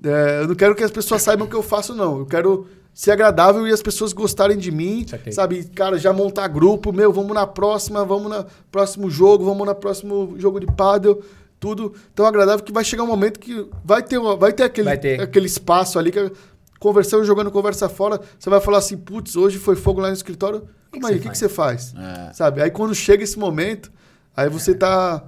[0.03, 2.19] é, eu não quero que as pessoas saibam o que eu faço, não.
[2.19, 5.31] Eu quero ser agradável e as pessoas gostarem de mim, Saquei.
[5.31, 5.63] sabe?
[5.75, 10.35] Cara, já montar grupo, meu, vamos na próxima, vamos no próximo jogo, vamos no próximo
[10.37, 11.21] jogo de paddle,
[11.59, 14.85] tudo tão agradável que vai chegar um momento que vai ter, uma- vai ter, aquele,
[14.89, 15.21] Vai ter.
[15.21, 16.31] aquele espaço ali que
[16.79, 20.63] conversando, jogando conversa fora, você vai falar assim, putz, hoje foi fogo lá no escritório.
[20.91, 21.93] Como aí, o que, que você faz?
[21.95, 22.33] É.
[22.33, 22.61] Sabe?
[22.61, 23.91] Aí quando chega esse momento,
[24.35, 25.23] aí você tá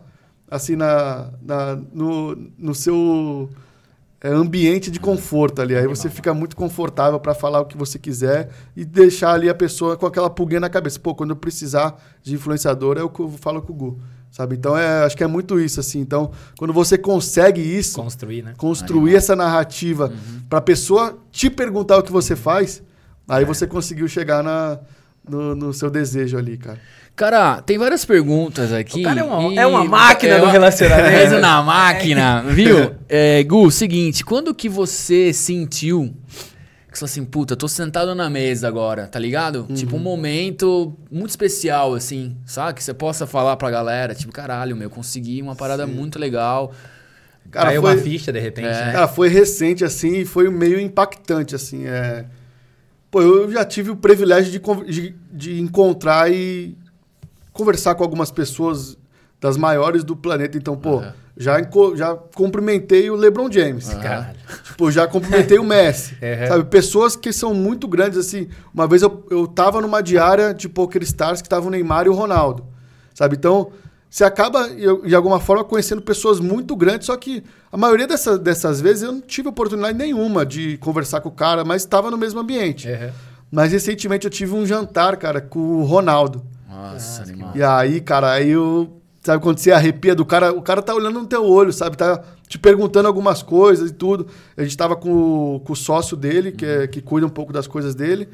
[0.49, 3.49] assim na, na- no, no seu
[4.23, 5.75] é, ambiente de conforto ali.
[5.75, 9.55] Aí você fica muito confortável para falar o que você quiser e deixar ali a
[9.55, 10.99] pessoa com aquela pulguinha na cabeça.
[10.99, 13.99] Pô, quando eu precisar de influenciador, é o que eu falo com o Gu.
[14.29, 14.55] Sabe?
[14.55, 15.99] Então é, acho que é muito isso assim.
[15.99, 18.53] Então, quando você consegue isso, Construir, né?
[18.55, 20.13] construir essa narrativa
[20.47, 22.81] para a pessoa te perguntar o que você faz,
[23.27, 24.79] aí você conseguiu chegar na,
[25.27, 26.79] no, no seu desejo ali, cara.
[27.21, 29.01] Cara, tem várias perguntas aqui.
[29.01, 31.35] O cara é uma- e- é uma máquina do uma- relacionamento.
[31.35, 32.95] É na máquina, viu?
[33.07, 36.11] É, Gu, seguinte, quando que você sentiu
[36.91, 39.65] que você falou assim, puta, tô sentado na mesa agora, tá ligado?
[39.73, 42.73] Tipo, um momento muito especial, assim, sabe?
[42.73, 46.73] Que você possa falar pra galera, tipo, caralho, meu, consegui uma parada muito legal.
[47.49, 48.85] Cara, Caiu foi, uma ficha, de repente, É.
[48.87, 48.91] né?
[48.93, 51.85] cara, foi recente assim e foi meio impactante assim.
[51.85, 52.25] É...
[53.11, 54.59] Pô, eu já tive o privilégio de,
[54.91, 56.75] de, de encontrar e
[57.53, 58.97] conversar com algumas pessoas
[59.39, 60.57] das maiores do planeta.
[60.57, 61.13] Então, pô, Aham.
[61.35, 61.57] já,
[61.95, 63.89] já cumprimentei o LeBron James.
[63.89, 64.35] Caralho.
[64.63, 66.15] Tipo, já cumprimentei o Messi.
[66.21, 66.47] Uhum.
[66.47, 66.63] Sabe?
[66.65, 68.47] Pessoas que são muito grandes, assim.
[68.73, 72.09] Uma vez eu, eu tava numa diária de Poker Stars que tava o Neymar e
[72.09, 72.65] o Ronaldo.
[73.13, 73.35] Sabe?
[73.35, 73.71] Então,
[74.09, 78.79] você acaba, de alguma forma, conhecendo pessoas muito grandes, só que a maioria dessa- dessas
[78.81, 82.39] vezes eu não tive oportunidade nenhuma de conversar com o cara, mas estava no mesmo
[82.39, 82.87] ambiente.
[82.89, 83.09] Uhum.
[83.49, 86.43] Mas recentemente eu tive um jantar, cara, com o Ronaldo.
[86.71, 87.51] Nossa, animal.
[87.55, 88.97] E aí, cara, aí eu.
[89.23, 90.51] Sabe quando você arrepia do cara?
[90.51, 91.95] O cara tá olhando no teu olho, sabe?
[91.95, 94.25] Tá te perguntando algumas coisas e tudo.
[94.57, 97.53] A gente tava com, o- com o sócio dele, que, é, que cuida um pouco
[97.53, 98.27] das coisas dele.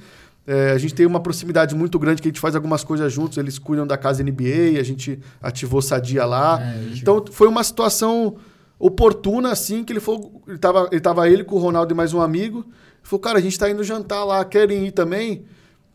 [0.46, 3.38] É, a gente tem uma proximidade muito grande que a gente faz algumas coisas juntos.
[3.38, 6.58] Eles cuidam da casa NBA, a gente ativou Sadia lá.
[7.02, 8.38] então foi uma situação
[8.80, 10.42] oportuna, assim, que ele falou.
[10.48, 12.60] Ele tava, ele tava ele com o Ronaldo e mais um amigo.
[12.60, 15.44] Ele falou, cara, a gente tá indo jantar lá, querem ir também?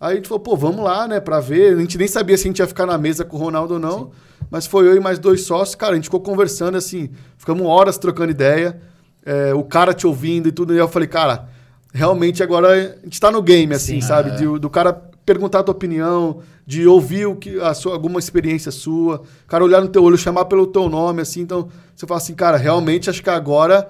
[0.02, 1.76] Aí a gente falou, pô, vamos lá, né, pra ver.
[1.76, 3.80] A gente nem sabia se a gente ia ficar na mesa com o Ronaldo ou
[3.80, 4.10] não.
[4.50, 7.96] Mas foi eu e mais dois sócios, cara, a gente ficou conversando assim, ficamos horas
[7.98, 8.80] trocando ideia,
[9.24, 10.74] é, o cara te ouvindo e tudo.
[10.74, 11.46] E eu falei, cara,
[11.94, 14.06] realmente agora a gente tá no game, assim, Sim.
[14.08, 14.32] sabe?
[14.32, 14.92] De- do cara
[15.24, 19.62] perguntar a tua opinião, de ouvir o que, a sua, alguma experiência sua, o cara
[19.62, 21.42] olhar no teu olho, chamar pelo teu nome, assim.
[21.42, 23.88] Então, você fala assim, cara, realmente acho que agora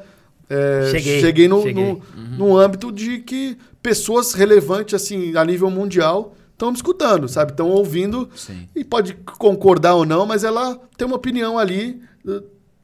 [0.51, 1.85] é, Cheguei, cheguei, no, cheguei.
[2.15, 7.51] no, num âmbito de que pessoas relevantes, assim, a nível mundial, estão me escutando, sabe?
[7.51, 8.69] Estão ouvindo Sim.
[8.75, 12.43] e pode concordar ou não, mas ela tem uma opinião ali eh,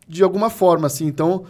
[0.09, 1.07] de alguma forma, assim.
[1.07, 1.45] Então,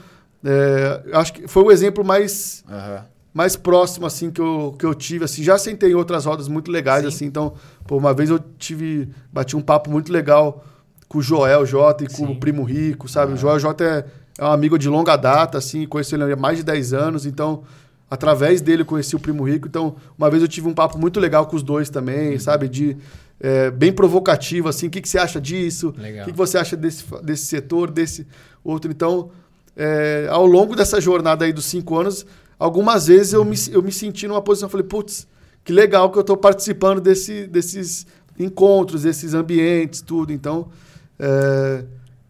[0.45, 3.05] é, acho que foi o exemplo mais, Aham.
[3.33, 5.43] mais próximo, assim, que eu, que eu tive, assim.
[5.43, 7.09] Já sentei em outras rodas muito legais, Sim.
[7.09, 7.25] assim.
[7.25, 7.55] Então,
[7.87, 9.09] pô, uma vez eu tive...
[9.33, 10.65] Bati um papo muito legal
[11.09, 12.33] com o Joel J e com Sim.
[12.33, 13.33] o Primo Rico, sabe?
[13.33, 14.05] O Joel J é,
[14.39, 15.87] é um amigo de longa data, assim.
[15.87, 17.63] Conheci ele há mais de 10 anos, então...
[18.11, 19.69] Através dele eu conheci o Primo Rico.
[19.69, 22.41] Então, uma vez eu tive um papo muito legal com os dois também, Uhum.
[22.41, 22.69] sabe?
[22.69, 22.97] De...
[23.41, 24.87] é, bem provocativo, assim.
[24.87, 25.91] O que, que você acha disso?
[26.23, 28.27] O que, que você acha desse, desse setor, desse
[28.65, 28.91] outro?
[28.91, 29.31] Então,
[29.77, 32.27] é, ao longo dessa jornada aí dos cinco anos,
[32.59, 35.27] algumas vezes eu me, eu me senti numa posição, falei, putz,
[35.63, 38.07] que legal que eu estou participando desse, desses
[38.39, 40.33] encontros, desses ambientes, tudo.
[40.33, 40.69] Então,
[41.19, 41.85] é,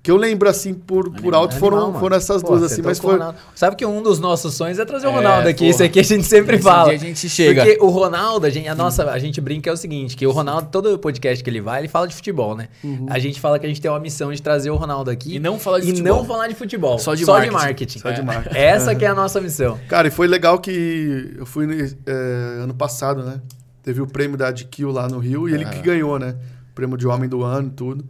[0.08, 1.98] que eu lembro, assim, por, por alto, Animal, foram, mano.
[2.00, 2.80] foram essas Pô, duas, assim.
[2.80, 3.18] Mas o foi...
[3.54, 5.58] Sabe que um dos nossos sonhos é trazer o É, Ronaldo aqui.
[5.58, 5.70] porra.
[5.70, 6.84] Isso aqui a gente sempre Esse fala.
[6.88, 7.62] dia a gente chega.
[7.62, 10.30] Porque o Ronaldo, a, gente, a nossa, a gente brinca é o seguinte, que o
[10.30, 12.68] Ronaldo, todo podcast que ele vai, ele fala de futebol, né?
[13.10, 15.34] A gente fala que a gente tem uma missão de trazer o Ronaldo aqui.
[15.36, 16.16] E não falar de e futebol.
[16.16, 16.98] não falar de futebol.
[16.98, 17.50] Só de Só marketing.
[17.58, 17.98] de marketing.
[17.98, 18.24] Só de É.
[18.24, 18.56] marketing.
[18.56, 19.78] Essa que é a nossa missão.
[19.88, 21.66] Cara, e foi legal que eu fui
[22.06, 23.42] é, ano passado, né?
[23.82, 26.34] Teve o prêmio da AdKill lá no Rio e ele que ganhou, né?
[26.74, 28.04] prêmio de homem do ano e tudo.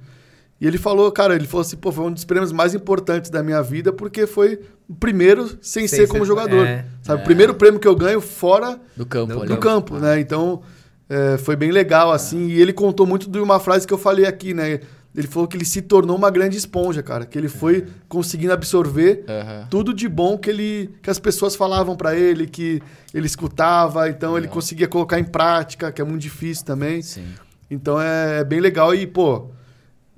[0.61, 3.43] E ele falou, cara, ele falou assim, pô, foi um dos prêmios mais importantes da
[3.45, 6.67] minha vida, porque foi o primeiro sem, Sem ser como ser- jogador.
[6.67, 6.85] é.
[7.03, 10.19] Sabe, o primeiro prêmio que eu ganho fora Do campo Do do campo, né?
[10.19, 10.61] Então,
[11.09, 12.49] é, foi bem legal, assim.
[12.49, 14.81] E ele contou muito de uma frase que eu falei aqui, né?
[15.17, 17.25] Ele falou que ele se tornou uma grande esponja, cara.
[17.25, 19.67] Que ele foi conseguindo absorver Aham.
[19.71, 22.83] tudo de bom que ele que as pessoas falavam pra ele, que
[23.15, 24.09] ele escutava.
[24.09, 27.01] Então, ele conseguia colocar em prática, que é muito difícil também.
[27.01, 27.25] Sim.
[27.71, 28.93] Então, é, bem legal.
[28.93, 29.51] E, pô...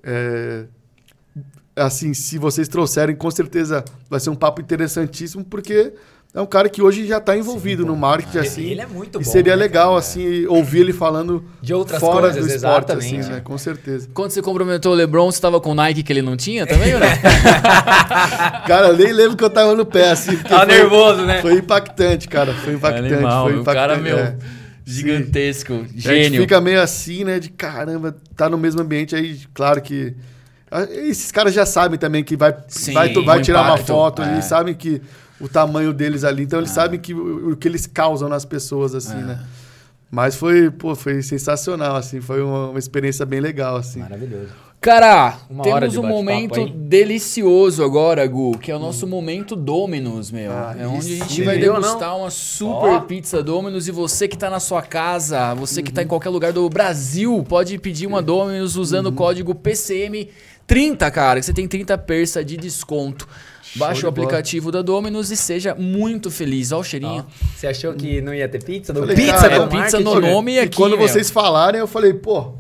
[0.05, 0.65] é,
[1.77, 5.93] assim, se vocês trouxerem, com certeza vai ser um papo interessantíssimo, porque
[6.33, 8.63] é um cara que hoje já está envolvido no marketing, Ele- assim.
[8.71, 9.99] ele é muito E bom, seria né, legal, cara?
[9.99, 13.21] assim, ouvir ele falando De outras fora coisas, do esporte, exatamente.
[13.21, 13.41] assim, né?
[13.43, 14.09] Com certeza.
[14.15, 16.95] Quando você comprometeu o LeBron, você tava com o Nike que ele não tinha também,
[16.95, 17.09] ou não?
[18.67, 20.37] Cara, eu nem lembro que eu tava no pé, assim.
[20.37, 21.41] Tava foi- nervoso, né?
[21.43, 22.53] Foi impactante, cara.
[22.55, 23.13] Foi impactante.
[23.15, 23.75] Animal, foi impactante.
[23.77, 24.37] cara, meu,
[24.87, 24.91] é.
[24.91, 26.41] gigantesco, A gente gênio.
[26.43, 27.39] fica meio assim, né?
[27.39, 30.15] De caramba, tá no mesmo ambiente aí, claro que.
[30.91, 34.33] Esses caras já sabem também que vai, Sim, vai, vai tirar uma impacto, foto, é.
[34.35, 35.03] eles sabem que
[35.41, 38.95] o tamanho deles ali, então eles sabem que o, o que eles causam nas pessoas,
[38.95, 39.23] assim, É.
[39.23, 39.45] né?
[40.13, 44.01] Mas foi, pô, foi sensacional, assim, foi uma, uma experiência bem legal, assim.
[44.01, 44.49] Maravilhoso.
[44.81, 50.51] Cara, Uma temos um momento delicioso agora, Gu, que é o nosso momento Dominus, meu.
[50.51, 51.45] Ah, é onde a gente sim.
[51.45, 53.01] vai degustar uma super Ó.
[53.01, 56.55] pizza Dominus e você que tá na sua casa, você que tá em qualquer lugar
[56.55, 61.99] do Brasil, pode pedir uma Dominus usando o código PCM30, cara, que você tem 30
[61.99, 63.29] persa de desconto.
[63.77, 64.27] Baixe o bola.
[64.27, 66.73] aplicativo da Dominus e seja muito feliz.
[66.73, 67.27] Ó o cheirinho.
[67.55, 68.95] Você achou que não ia ter pizza?
[68.95, 71.07] Do Falei, pizza cara, é pizza no nome E aqui, quando meu.
[71.07, 72.55] vocês falarem, eu falei, pô.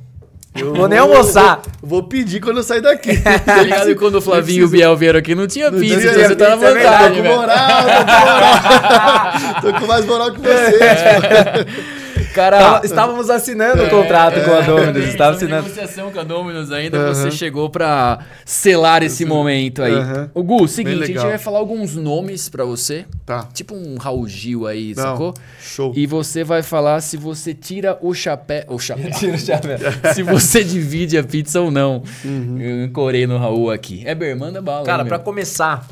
[0.55, 1.61] Eu Vou nem almoçar.
[1.64, 3.11] eu Vou pedir quando eu sair daqui.
[3.44, 3.90] Tá ligado?
[3.90, 6.36] E quando o Flavinho e o Biel vieram aqui, não tinha pizza, tinha então você
[6.36, 9.32] tá na é vantagem, Tô com moral, tô com moral.
[9.62, 11.99] tô com mais moral que vocês.
[12.35, 15.05] Cara, Tava- Estávamos assinando o contrato com a Dominus.
[15.09, 15.62] Estava assinando.
[15.62, 17.14] negociação com a Dominus ainda, Aham.
[17.14, 19.93] você chegou pra selar esse momento aí.
[19.95, 20.31] Aham.
[20.35, 23.49] O Gu, seguinte, a gente vai falar alguns nomes pra você, Tá.
[23.53, 25.35] tipo um Raul Gil aí, Não, sacou?
[25.61, 25.93] Show.
[25.97, 29.78] E você vai falar se você tira o chapéu, o chapéu, Tira o chapéu.
[30.14, 32.03] se você divide a pizza ou não.
[32.24, 32.59] Uhum.
[32.61, 34.03] Eu encorei no Raul aqui.
[34.07, 34.85] É manda bala.
[34.85, 35.18] Cara, meu?
[35.18, 35.87] começar,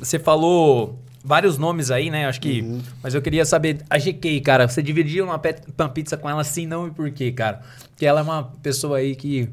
[0.00, 2.26] você falou vários nomes aí, né?
[2.26, 2.60] Acho que.
[2.60, 2.82] Uhum.
[3.02, 6.44] Mas eu queria saber, a GK, cara, você dividiu uma, pe- uma pizza com ela
[6.44, 7.62] sim, não e por quê, cara?
[7.90, 9.48] Porque ela é uma pessoa aí que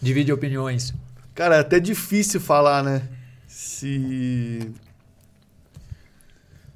[0.00, 0.94] divide opiniões.
[1.34, 3.02] Cara, é até difícil falar, né?
[3.48, 4.70] Se.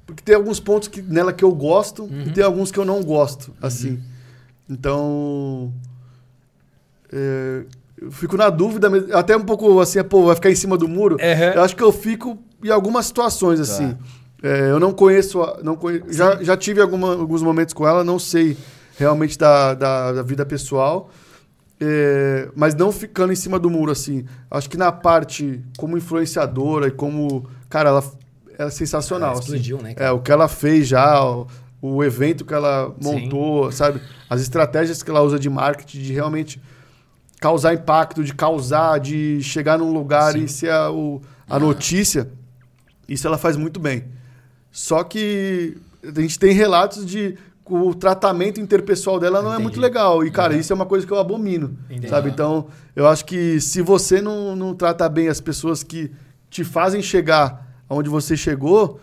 [0.05, 2.23] Porque tem alguns pontos que, nela que eu gosto Uhum.
[2.27, 4.01] e tem alguns que eu não gosto, assim.
[4.69, 5.73] Então.
[7.11, 7.63] é,
[7.99, 11.15] eu fico na dúvida, até um pouco assim, pô, vai ficar em cima do muro.
[11.15, 11.51] Uhum.
[11.55, 13.95] Eu acho que eu fico em algumas situações, assim.
[14.41, 15.41] É, eu não conheço.
[15.41, 16.01] a- Não conhe...
[16.09, 18.55] já, já tive alguma- alguns momentos com ela, não sei
[18.97, 21.09] realmente da, da, da vida pessoal.
[21.79, 24.25] É, mas não ficando em cima do muro, assim.
[24.49, 27.47] Acho que na parte como influenciadora e como.
[27.69, 28.03] Cara, ela,
[28.57, 29.31] ela é sensacional.
[29.31, 29.51] Ela assim.
[29.55, 30.09] explodiu, né, cara?
[30.09, 31.45] É, o que ela fez já, o,
[31.81, 34.01] o evento que ela montou, sabe?
[34.29, 36.59] As estratégias que ela usa de marketing, de realmente
[37.39, 42.27] causar impacto, de causar, de chegar num lugar e ser a, o- a notícia.
[43.07, 44.05] Isso ela faz muito bem.
[44.71, 49.63] Só que a gente tem relatos de que o tratamento interpessoal dela não é Entendi.
[49.63, 50.23] muito legal.
[50.23, 50.59] E, cara, Uhum.
[50.59, 51.77] isso é uma coisa que eu abomino.
[51.89, 52.07] Entendi.
[52.09, 52.29] Sabe?
[52.29, 56.11] Então, eu acho que se você não, não trata bem as pessoas que
[56.49, 58.99] te fazem chegar aonde você chegou,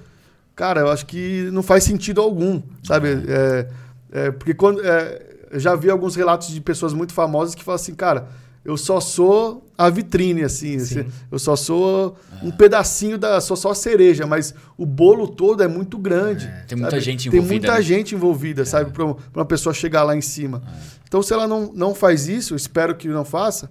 [0.57, 2.62] cara, eu acho que não faz sentido algum.
[2.82, 3.09] Sabe?
[3.28, 3.68] É,
[4.12, 4.80] é, porque quando.
[4.84, 8.28] é, eu já vi alguns relatos de pessoas muito famosas que falam assim, cara,
[8.64, 10.76] eu só sou a vitrine, assim.
[10.76, 13.40] assim, eu só sou um pedacinho da.
[13.40, 16.50] Sou só a cereja, mas o bolo todo é muito grande.
[16.68, 17.82] Tem muita gente Tem envolvida, muita né?
[17.82, 18.90] gente envolvida, sabe?
[18.92, 20.62] Pra, pra uma pessoa chegar lá em cima.
[21.06, 23.70] Então, se ela não, não faz isso, espero que não faça.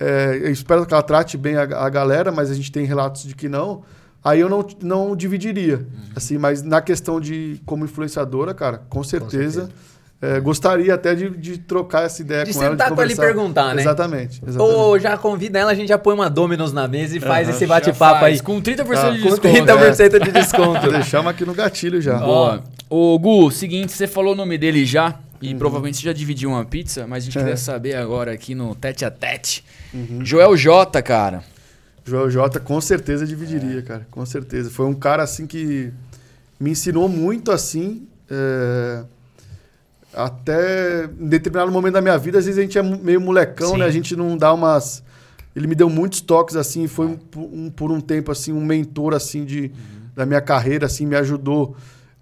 [0.00, 3.24] é, eu espero que ela trate bem a, a galera, mas a gente tem relatos
[3.24, 3.82] de que não.
[4.24, 5.76] Aí eu não, não dividiria.
[5.76, 6.12] Uhum.
[6.16, 9.70] Assim, mas na questão de como influenciadora, cara, com certeza.
[10.20, 12.70] É, gostaria até de, de trocar essa ideia De com ela.
[12.72, 13.82] sentar com ela e perguntar, né?
[13.82, 14.42] Exatamente.
[14.46, 14.58] exatamente.
[14.76, 17.56] Ou já convida ela, a gente já põe uma Dominus na mesa e faz Aham.
[17.56, 18.40] esse bate-papo aí.
[18.40, 19.10] Com 30% Tá.
[19.10, 19.48] de Com desconto.
[19.48, 20.90] 30% de desconto.
[20.92, 22.18] Deixamos aqui no gatilho já.
[22.18, 22.64] Boa.
[22.90, 25.20] Ô, Gu, seguinte, você falou o nome dele já.
[25.40, 27.40] E provavelmente você já dividiu uma pizza, mas a gente É.
[27.42, 29.64] queria saber agora aqui no tete a tete.
[30.24, 31.44] Joel J, cara.
[32.04, 34.04] Joel J com certeza dividiria, cara.
[34.10, 34.68] Com certeza.
[34.68, 35.92] Foi um cara assim que
[36.58, 38.02] me ensinou muito assim.
[38.28, 39.04] é,
[40.14, 43.78] Até em determinado momento da minha vida, às vezes a gente é meio molecão, Sim.
[43.78, 43.84] né?
[43.84, 45.02] A gente não dá umas.
[45.54, 48.64] Ele me deu muitos toques assim, foi um, por- um- por um tempo assim um
[48.64, 49.70] mentor assim de
[50.14, 51.76] da minha carreira assim, me ajudou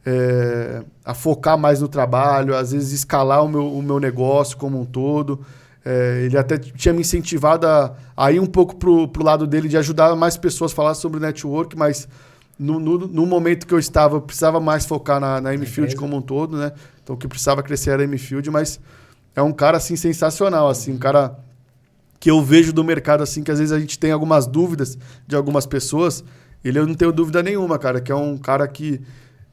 [0.05, 4.81] é, a focar mais no trabalho, às vezes escalar o meu, o meu negócio como
[4.81, 5.41] um todo.
[5.85, 9.69] É, ele até tinha me incentivado a, a ir um pouco pro, pro lado dele
[9.69, 12.09] de ajudar mais pessoas a falar sobre network, mas
[12.59, 16.17] no, no, no momento que eu estava, eu precisava mais focar na, na M-Field como
[16.17, 16.73] um todo, né?
[17.07, 18.81] Então o que precisava crescer era a M-Field, mas
[19.37, 21.39] é um cara assim sensacional, assim, um cara
[22.19, 25.37] que eu vejo do mercado assim, que às vezes a gente tem algumas dúvidas de
[25.37, 26.25] algumas pessoas.
[26.65, 29.01] Ele eu não tenho dúvida nenhuma, cara, que é um cara que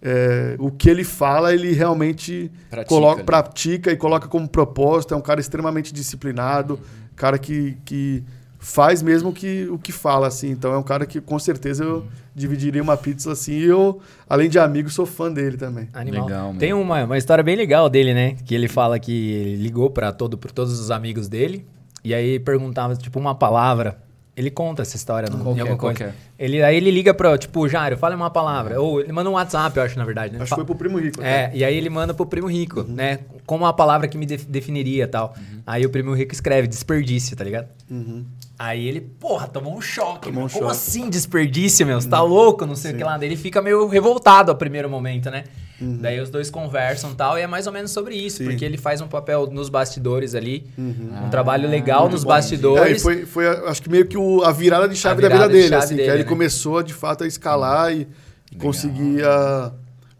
[0.01, 3.23] é, o que ele fala, ele realmente Pratica, coloca, né?
[3.23, 5.13] pratica e coloca como propósito.
[5.13, 6.79] É um cara extremamente disciplinado,
[7.15, 8.23] cara que, que
[8.63, 10.49] faz mesmo que, o que fala, assim.
[10.49, 13.51] Então é um cara que com certeza eu dividiria uma pizza assim.
[13.53, 15.89] E eu, além de amigo, sou fã dele também.
[15.93, 16.25] Animal.
[16.25, 16.59] Legal, mano.
[16.59, 18.35] Tem uma, uma história bem legal dele, né?
[18.45, 21.65] Que ele fala que ele ligou pra todo, pra todos os amigos dele.
[22.03, 23.97] E aí perguntava, tipo, uma palavra.
[24.35, 26.05] Ele conta essa história no, Qual em que é, alguma coisa.
[26.05, 28.81] que Ele, aí ele liga pra, tipo, Jário, fala uma palavra.
[28.81, 30.33] Ou ele manda um WhatsApp, eu acho, na verdade.
[30.33, 30.41] Né?
[30.41, 31.21] Acho que foi pro Primo Rico.
[31.21, 31.57] É, até.
[31.57, 33.19] e aí ele manda pro primo rico, né?
[33.45, 35.35] Como a palavra que me def- definiria e tal.
[35.67, 37.67] Aí o primo rico escreve desperdício, tá ligado?
[37.91, 38.25] Uhum.
[38.57, 40.27] Aí ele, porra, tomou um choque.
[40.29, 40.71] Tomou um Como choque.
[40.71, 41.99] assim desperdício, meu?
[41.99, 42.65] Você tá louco?
[42.65, 43.17] Não sei o que lá.
[43.17, 45.43] Daí ele fica meio revoltado ao primeiro momento, né?
[45.81, 48.45] Daí os dois conversam e tal, e é mais ou menos sobre isso, Sim.
[48.45, 51.25] porque ele faz um papel nos bastidores ali, Uhum.
[51.25, 53.01] um trabalho legal nos É, e bastidores.
[53.01, 55.51] foi, foi, acho que meio que o- a virada de chave A da vida virada
[55.53, 56.29] de dele, chave assim, dele, que aí ele né?
[56.29, 58.07] começou de fato a escalar e
[58.59, 59.73] conseguir a,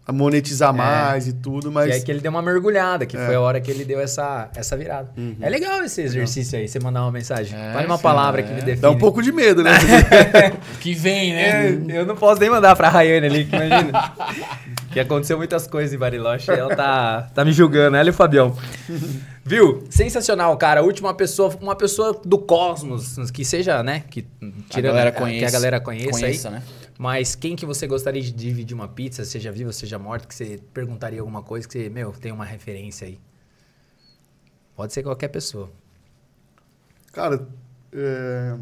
[0.06, 3.24] a monetizar mais e tudo, mas E aí que ele deu uma mergulhada, que É.
[3.26, 5.10] foi a hora que ele deu essa, essa virada.
[5.40, 7.58] É legal esse exercício aí, você mandar uma mensagem.
[7.58, 8.44] É, Fale uma sim, palavra é.
[8.44, 8.76] que me define.
[8.82, 9.70] dá um pouco de medo, né?
[10.80, 11.98] Que vem, É, né?
[11.98, 14.12] eu não posso nem mandar pra Rayane ali, que imagina.
[14.92, 18.14] que aconteceu muitas coisas em Bariloche e ela tá, tá me julgando, ela e o
[18.14, 18.54] Fabião.
[19.44, 19.84] Viu?
[19.90, 20.80] Sensacional, cara.
[20.80, 24.02] A última pessoa, uma pessoa do cosmos, que seja, né?
[24.10, 24.26] Que,
[24.70, 26.54] tirando galera a- que a galera conheça, conheça, aí.
[26.54, 26.62] né?
[26.98, 30.60] Mas quem que você gostaria de dividir uma pizza, seja vivo, seja morto, que você
[30.72, 33.18] perguntaria alguma coisa que você, meu, tem uma referência aí?
[34.76, 35.70] Pode ser qualquer pessoa.
[37.12, 37.46] Cara,
[37.92, 38.56] é,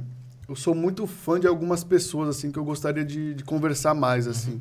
[0.48, 4.26] eu sou muito fã de algumas pessoas, assim, que eu gostaria de, de conversar mais,
[4.26, 4.60] assim.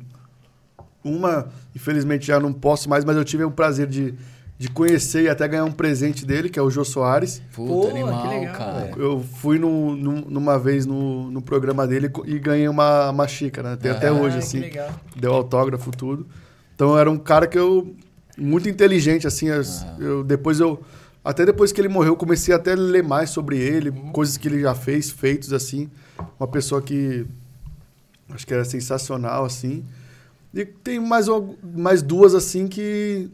[1.04, 4.14] Uma, infelizmente, já não posso mais, mas eu tive o prazer de,
[4.62, 7.42] de conhecer e até ganhar um presente dele, que é o Jô Soares.
[7.52, 8.92] Puta, Pô, que animal, legal, cara.
[8.96, 13.70] Eu fui no, num- numa vez no, no programa dele e ganhei uma, uma xícara,
[13.70, 13.76] né?
[13.76, 14.60] Tem até Ah, hoje, que assim.
[14.60, 14.88] legal.
[15.16, 16.28] Deu autógrafo, tudo.
[16.76, 17.92] Então era um cara que eu.
[18.38, 19.50] Muito inteligente, assim.
[19.50, 20.80] as- Eu, depois eu.
[21.24, 24.46] Até depois que ele morreu, eu comecei até a ler mais sobre ele, coisas que
[24.46, 25.90] ele já fez, feitos, assim.
[26.38, 27.26] Uma pessoa que.
[28.30, 29.84] Acho que era sensacional, assim.
[30.54, 31.26] E tem mais,
[31.62, 33.28] mais duas, assim, que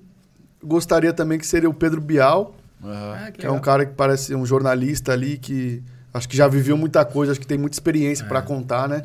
[0.62, 2.54] gostaria também, que seria o Pedro Bial.
[2.82, 3.16] Aham.
[3.26, 5.82] Ah, Que é um cara que parece um jornalista ali que
[6.14, 9.02] acho que já viveu muita coisa, acho que tem muita experiência pra contar, né?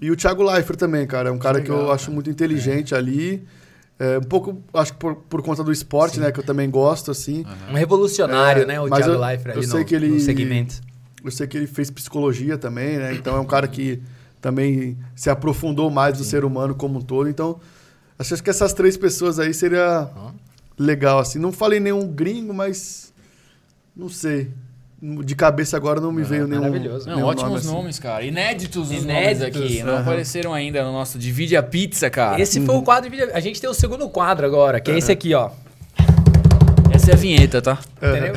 [0.00, 2.94] E o Thiago Leifert também, cara, é um cara que eu legal, acho muito inteligente
[2.94, 3.44] ali.
[3.98, 7.10] É, um pouco, acho que por, por conta do esporte, né, que eu também gosto,
[7.10, 7.44] assim.
[7.70, 8.80] Um revolucionário, É, né?
[8.80, 10.80] O mas Thiago eu- Leifert ali eu no, sei que ele- no segmento.
[11.22, 13.12] Eu sei que ele fez psicologia também, né?
[13.12, 14.00] Então é um cara que
[14.40, 17.28] também se aprofundou mais no ser humano como um todo.
[17.28, 17.60] Então,
[18.18, 20.30] acho que essas três pessoas aí seria Ó.
[20.80, 21.38] legal, assim.
[21.38, 23.12] Não falei nenhum gringo, mas
[23.94, 24.50] não sei.
[25.02, 26.62] De cabeça agora não me veio nenhum.
[26.62, 27.06] maravilhoso.
[27.06, 27.72] Não, nenhum ótimos nome assim.
[27.72, 28.24] nomes, cara.
[28.24, 29.82] Inéditos os Inéditos, nomes aqui.
[29.82, 30.02] Não aham.
[30.02, 32.40] apareceram ainda no nosso Divide a Pizza, cara.
[32.40, 33.30] Esse foi o quadro de vídeo.
[33.34, 35.50] A gente tem o segundo quadro agora, que é esse aqui, ó.
[37.10, 37.78] É a vinheta, tá?
[37.96, 38.32] Entendeu?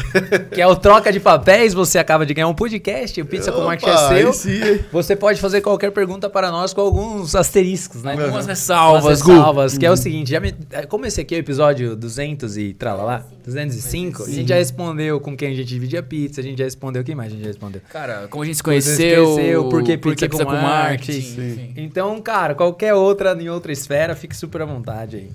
[0.52, 1.74] que é o troca de papéis.
[1.74, 4.34] Você acaba de ganhar um podcast, o Pizza com Marketing é Opa, seu.
[4.34, 4.80] sim?
[4.92, 8.12] Você pode fazer qualquer pergunta para nós com alguns asteriscos, né?
[8.14, 9.32] Algumas Umas ressalvas, Gu.
[9.32, 12.58] ressalvas, que é o seguinte, já me- é, como esse aqui é o episódio 200
[12.58, 16.58] e tralalá, 205, a gente já respondeu com quem a gente dividia pizza, a gente
[16.58, 17.82] já respondeu, quem mais a gente já respondeu?
[17.92, 21.42] Cara, como a gente se conheceu, conheceu, por que pizza com marketing, marketing.
[21.52, 21.74] enfim.
[21.78, 25.30] Então, cara, qualquer outra em outra esfera, fique super à vontade aí.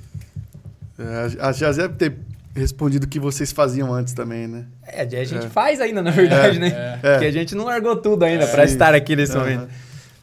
[0.98, 2.16] É, a deve ter
[2.54, 4.64] respondido o que vocês faziam antes também, né?
[4.86, 6.98] É, a gente faz ainda, na verdade, né?
[7.02, 7.12] é.
[7.12, 8.72] Porque a gente não largou tudo ainda pra Sim.
[8.72, 9.40] estar aqui nesse Aham.
[9.40, 9.68] momento.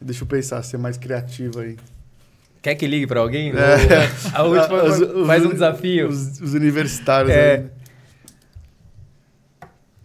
[0.02, 1.78] Deixa eu pensar, ser mais criativo aí.
[2.62, 3.52] Quer que ligue pra alguém?
[3.52, 3.54] É.
[4.34, 6.08] A última Os- os- faz um desafio.
[6.10, 7.56] Os, os universitários É.
[7.56, 7.66] aí.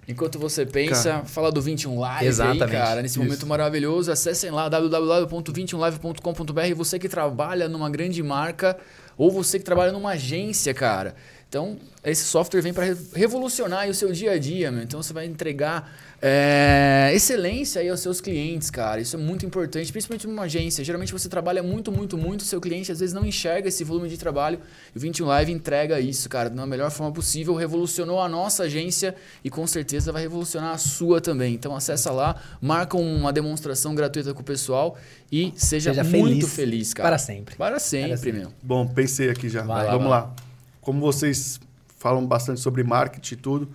[0.08, 2.64] Enquanto você pensa, fala do 21 Live Exatamente.
[2.64, 3.24] aí, cara, nesse Isso.
[3.24, 4.10] momento maravilhoso.
[4.10, 6.74] Acessem lá www.21live.com.br.
[6.76, 8.76] Você que trabalha numa grande marca
[9.16, 11.14] ou você que trabalha numa agência, cara.
[11.50, 14.84] Então, esse software vem para revolucionar aí o seu dia a dia, meu.
[14.84, 15.92] Então, você vai entregar
[16.22, 19.00] é, excelência aí aos seus clientes, cara.
[19.00, 20.84] Isso é muito importante, principalmente numa agência.
[20.84, 22.44] Geralmente você trabalha muito, muito, muito.
[22.44, 24.60] Seu cliente às vezes não enxerga esse volume de trabalho.
[24.94, 27.56] E o 21 Live entrega isso, cara, da melhor forma possível.
[27.56, 31.52] Revolucionou a nossa agência e com certeza vai revolucionar a sua também.
[31.52, 34.96] Então, acessa lá, marca uma demonstração gratuita com o pessoal
[35.32, 37.08] e seja, Seja muito feliz feliz, cara.
[37.08, 37.56] Para sempre.
[37.56, 38.32] Para sempre, Para sempre.
[38.32, 38.52] meu.
[38.62, 39.62] Bom, pensei aqui já.
[39.62, 40.49] Vai Vamos vai lá.
[40.80, 41.60] Como vocês
[41.98, 43.68] falam bastante sobre marketing e tudo,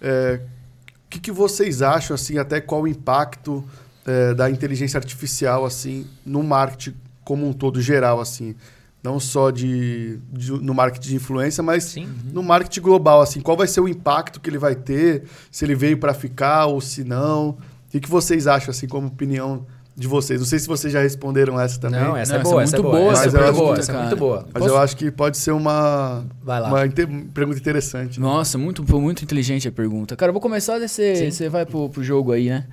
[0.00, 0.40] é,
[1.06, 3.64] o que, que vocês acham, assim, até qual o impacto
[4.06, 8.54] é, da inteligência artificial, assim, no marketing como um todo geral, assim?
[9.02, 12.08] Não só de, de no marketing de influência, mas Sim.
[12.32, 13.40] no marketing global, assim.
[13.40, 15.24] Qual vai ser o impacto que ele vai ter?
[15.50, 17.50] Se ele veio para ficar ou se não?
[17.50, 17.56] O
[17.90, 19.66] que, que vocês acham, assim, como opinião
[19.96, 20.40] de vocês?
[20.40, 22.00] Não sei se vocês já responderam essa também.
[22.00, 23.00] Não, essa Não, é boa, é essa é muito boa.
[23.02, 24.06] boa, Essa é essa muito é boa, muito, essa é cara.
[24.06, 24.48] muito boa.
[24.52, 26.68] Mas Posso- eu acho que pode ser uma, Vai lá.
[26.68, 28.18] uma inte- pergunta interessante.
[28.20, 28.26] né?
[28.26, 30.16] Nossa, muito, muito inteligente a pergunta.
[30.16, 31.30] Cara, eu vou começar, daí você Sim.
[31.30, 32.66] você vai pro, pro jogo aí, né?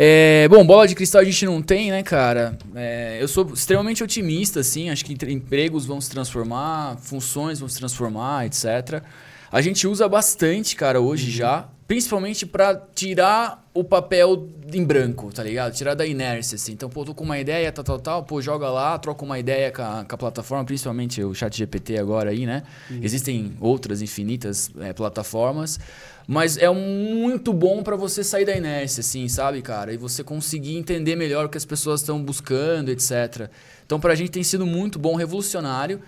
[0.00, 2.56] É, bom, bola de cristal a gente não tem, né, cara?
[2.74, 4.90] É, eu sou extremamente otimista, assim.
[4.90, 9.02] Acho que entre- empregos vão se transformar, funções vão se transformar, etc.
[9.50, 11.66] A gente usa bastante, cara, hoje já.
[11.88, 15.72] Principalmente pra tirar o papel em branco, tá ligado?
[15.72, 16.72] Tirar da inércia, assim.
[16.72, 18.24] Então, pô, tô com uma ideia, tal, tal, tal.
[18.24, 21.96] Pô, joga lá, troca uma ideia com a, com a plataforma, principalmente o chat GPT
[21.98, 22.64] agora aí, né?
[23.00, 25.78] Existem outras infinitas é, plataformas.
[26.26, 29.94] Mas é muito bom pra você sair da inércia, assim, sabe, cara?
[29.94, 33.48] E você conseguir entender melhor o que as pessoas estão buscando, etc.
[33.86, 36.02] Então, pra gente tem sido muito bom, revolucionário.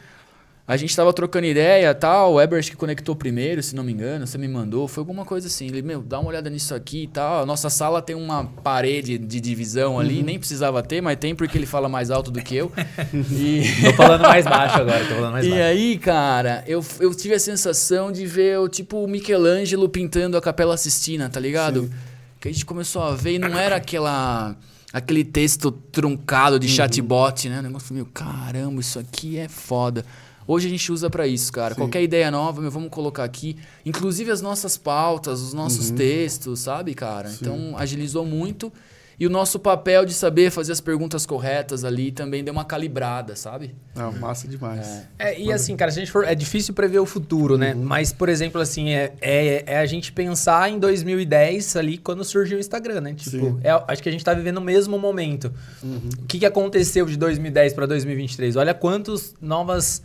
[0.72, 3.92] A gente tava trocando ideia tal, o Eber acho que conectou primeiro, se não me
[3.92, 5.66] engano, você me mandou, foi alguma coisa assim.
[5.66, 7.42] Ele, meu, dá uma olhada nisso aqui e tal.
[7.42, 11.58] A nossa sala tem uma parede de divisão ali, nem precisava ter, mas tem porque
[11.58, 12.70] ele fala mais alto do que eu.
[13.12, 15.62] e Tô falando mais baixo agora, tô falando mais e baixo.
[15.64, 20.40] aí, cara, eu, eu tive a sensação de ver o tipo o Michelangelo pintando a
[20.40, 21.90] Capela Sistina, tá ligado?
[22.38, 24.54] Que a gente começou a ver e não era aquela
[24.92, 26.58] aquele texto truncado Uhum.
[26.60, 27.58] de chatbot, né?
[27.58, 30.04] O negócio meio, caramba, isso aqui é foda.
[30.50, 31.74] Hoje a gente usa pra isso, cara.
[31.74, 31.80] Sim.
[31.80, 33.56] Qualquer ideia nova, meu, vamos colocar aqui.
[33.86, 35.60] Inclusive as nossas pautas, os Uhum.
[35.60, 37.30] nossos textos, sabe, cara?
[37.40, 38.72] Então agilizou muito.
[39.18, 43.36] E o nosso papel de saber fazer as perguntas corretas ali também deu uma calibrada,
[43.36, 43.74] sabe?
[43.94, 45.02] Não, massa demais.
[45.18, 46.24] É, e assim, cara, se a gente for.
[46.24, 47.74] É difícil prever o futuro, né?
[47.74, 47.84] Uhum.
[47.84, 52.56] Mas, por exemplo, assim, é, é, é a gente pensar em 2010 ali quando surgiu
[52.56, 53.12] o Instagram, né?
[53.14, 53.60] Tipo, Sim.
[53.62, 55.52] é- acho que a gente tá vivendo o mesmo momento.
[55.84, 58.56] O que, que aconteceu de 2010 para 2023?
[58.56, 60.02] Olha quantos novas.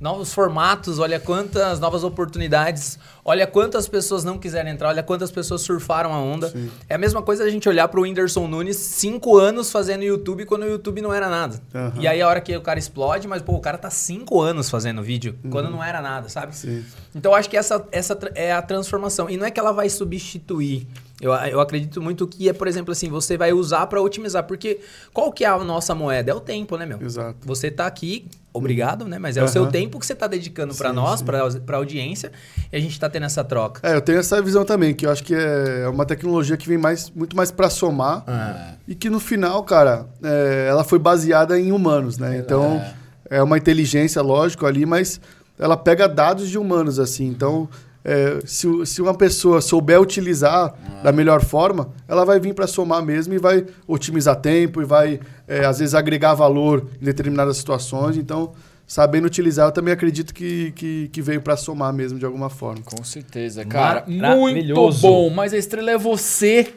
[0.00, 5.60] Novos formatos, olha quantas novas oportunidades, olha quantas pessoas não quiseram entrar, olha quantas pessoas
[5.60, 6.48] surfaram a onda.
[6.48, 6.70] Sim.
[6.88, 10.62] É a mesma coisa a gente olhar pro Whindersson Nunes, cinco anos fazendo YouTube quando
[10.62, 11.60] o YouTube não era nada.
[11.74, 11.92] Aham.
[12.00, 14.70] E aí a hora que o cara explode, mas pô, o cara tá cinco anos
[14.70, 16.56] fazendo vídeo, quando não era nada, sabe?
[16.56, 16.82] Sim.
[17.14, 19.28] Então eu acho que essa, essa é a transformação.
[19.28, 20.86] E não é que ela vai substituir.
[21.20, 24.44] Eu, eu acredito muito que é, por exemplo, assim, você vai usar pra otimizar.
[24.44, 24.80] Porque
[25.12, 26.30] qual que é a nossa moeda?
[26.30, 27.02] É o tempo, né, meu?
[27.02, 27.38] Exato.
[27.44, 29.18] Você tá aqui, obrigado, né?
[29.18, 32.30] Mas é o seu tempo que você tá dedicando Sim, nós, pra, pra audiência,
[32.72, 33.80] e a gente tá tendo essa troca.
[33.82, 36.78] É, eu tenho essa visão também, que eu acho que é uma tecnologia que vem
[36.78, 38.74] mais, muito mais para somar Ah.
[38.86, 42.38] e que no final, cara, é, ela foi baseada em humanos, né?
[42.38, 42.82] Então,
[43.30, 45.20] é uma inteligência, lógico, ali, mas
[45.58, 47.26] ela pega dados de humanos, assim.
[47.26, 47.68] Então,
[48.04, 53.02] é, se, se uma pessoa souber utilizar da melhor forma, ela vai vir para somar
[53.04, 58.16] mesmo e vai otimizar tempo e vai, é, às vezes, agregar valor em determinadas situações.
[58.16, 58.52] Então,
[58.90, 62.80] sabendo utilizar, eu também acredito que, que, que veio para somar mesmo de alguma forma.
[62.82, 64.02] Com certeza, cara.
[64.06, 65.02] Muito Maravilhoso.
[65.02, 66.68] bom, mas a estrela é você.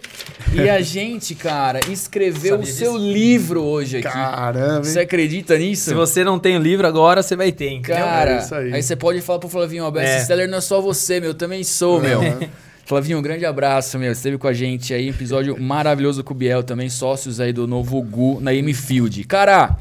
[0.54, 3.12] E a gente, cara, escreveu o seu disso?
[3.14, 4.10] livro hoje aqui.
[4.10, 5.06] Caramba, Você hein?
[5.06, 5.86] acredita nisso?
[5.86, 8.04] Se você não tem o livro agora, você vai ter, entendeu?
[8.04, 8.74] Cara, É isso aí.
[8.74, 8.84] aí.
[8.84, 9.92] você pode falar pro Flavinho, ó, É.
[9.92, 12.20] best-seller não é só você, meu, eu também sou, meu.
[12.20, 12.40] Uhum.
[12.86, 14.12] Flavinho, um grande abraço, meu.
[14.12, 18.02] Esteve com a gente aí, episódio maravilhoso com o Biel também, sócios aí do novo
[18.02, 19.24] Gu na M-Field.
[19.24, 19.78] Cara,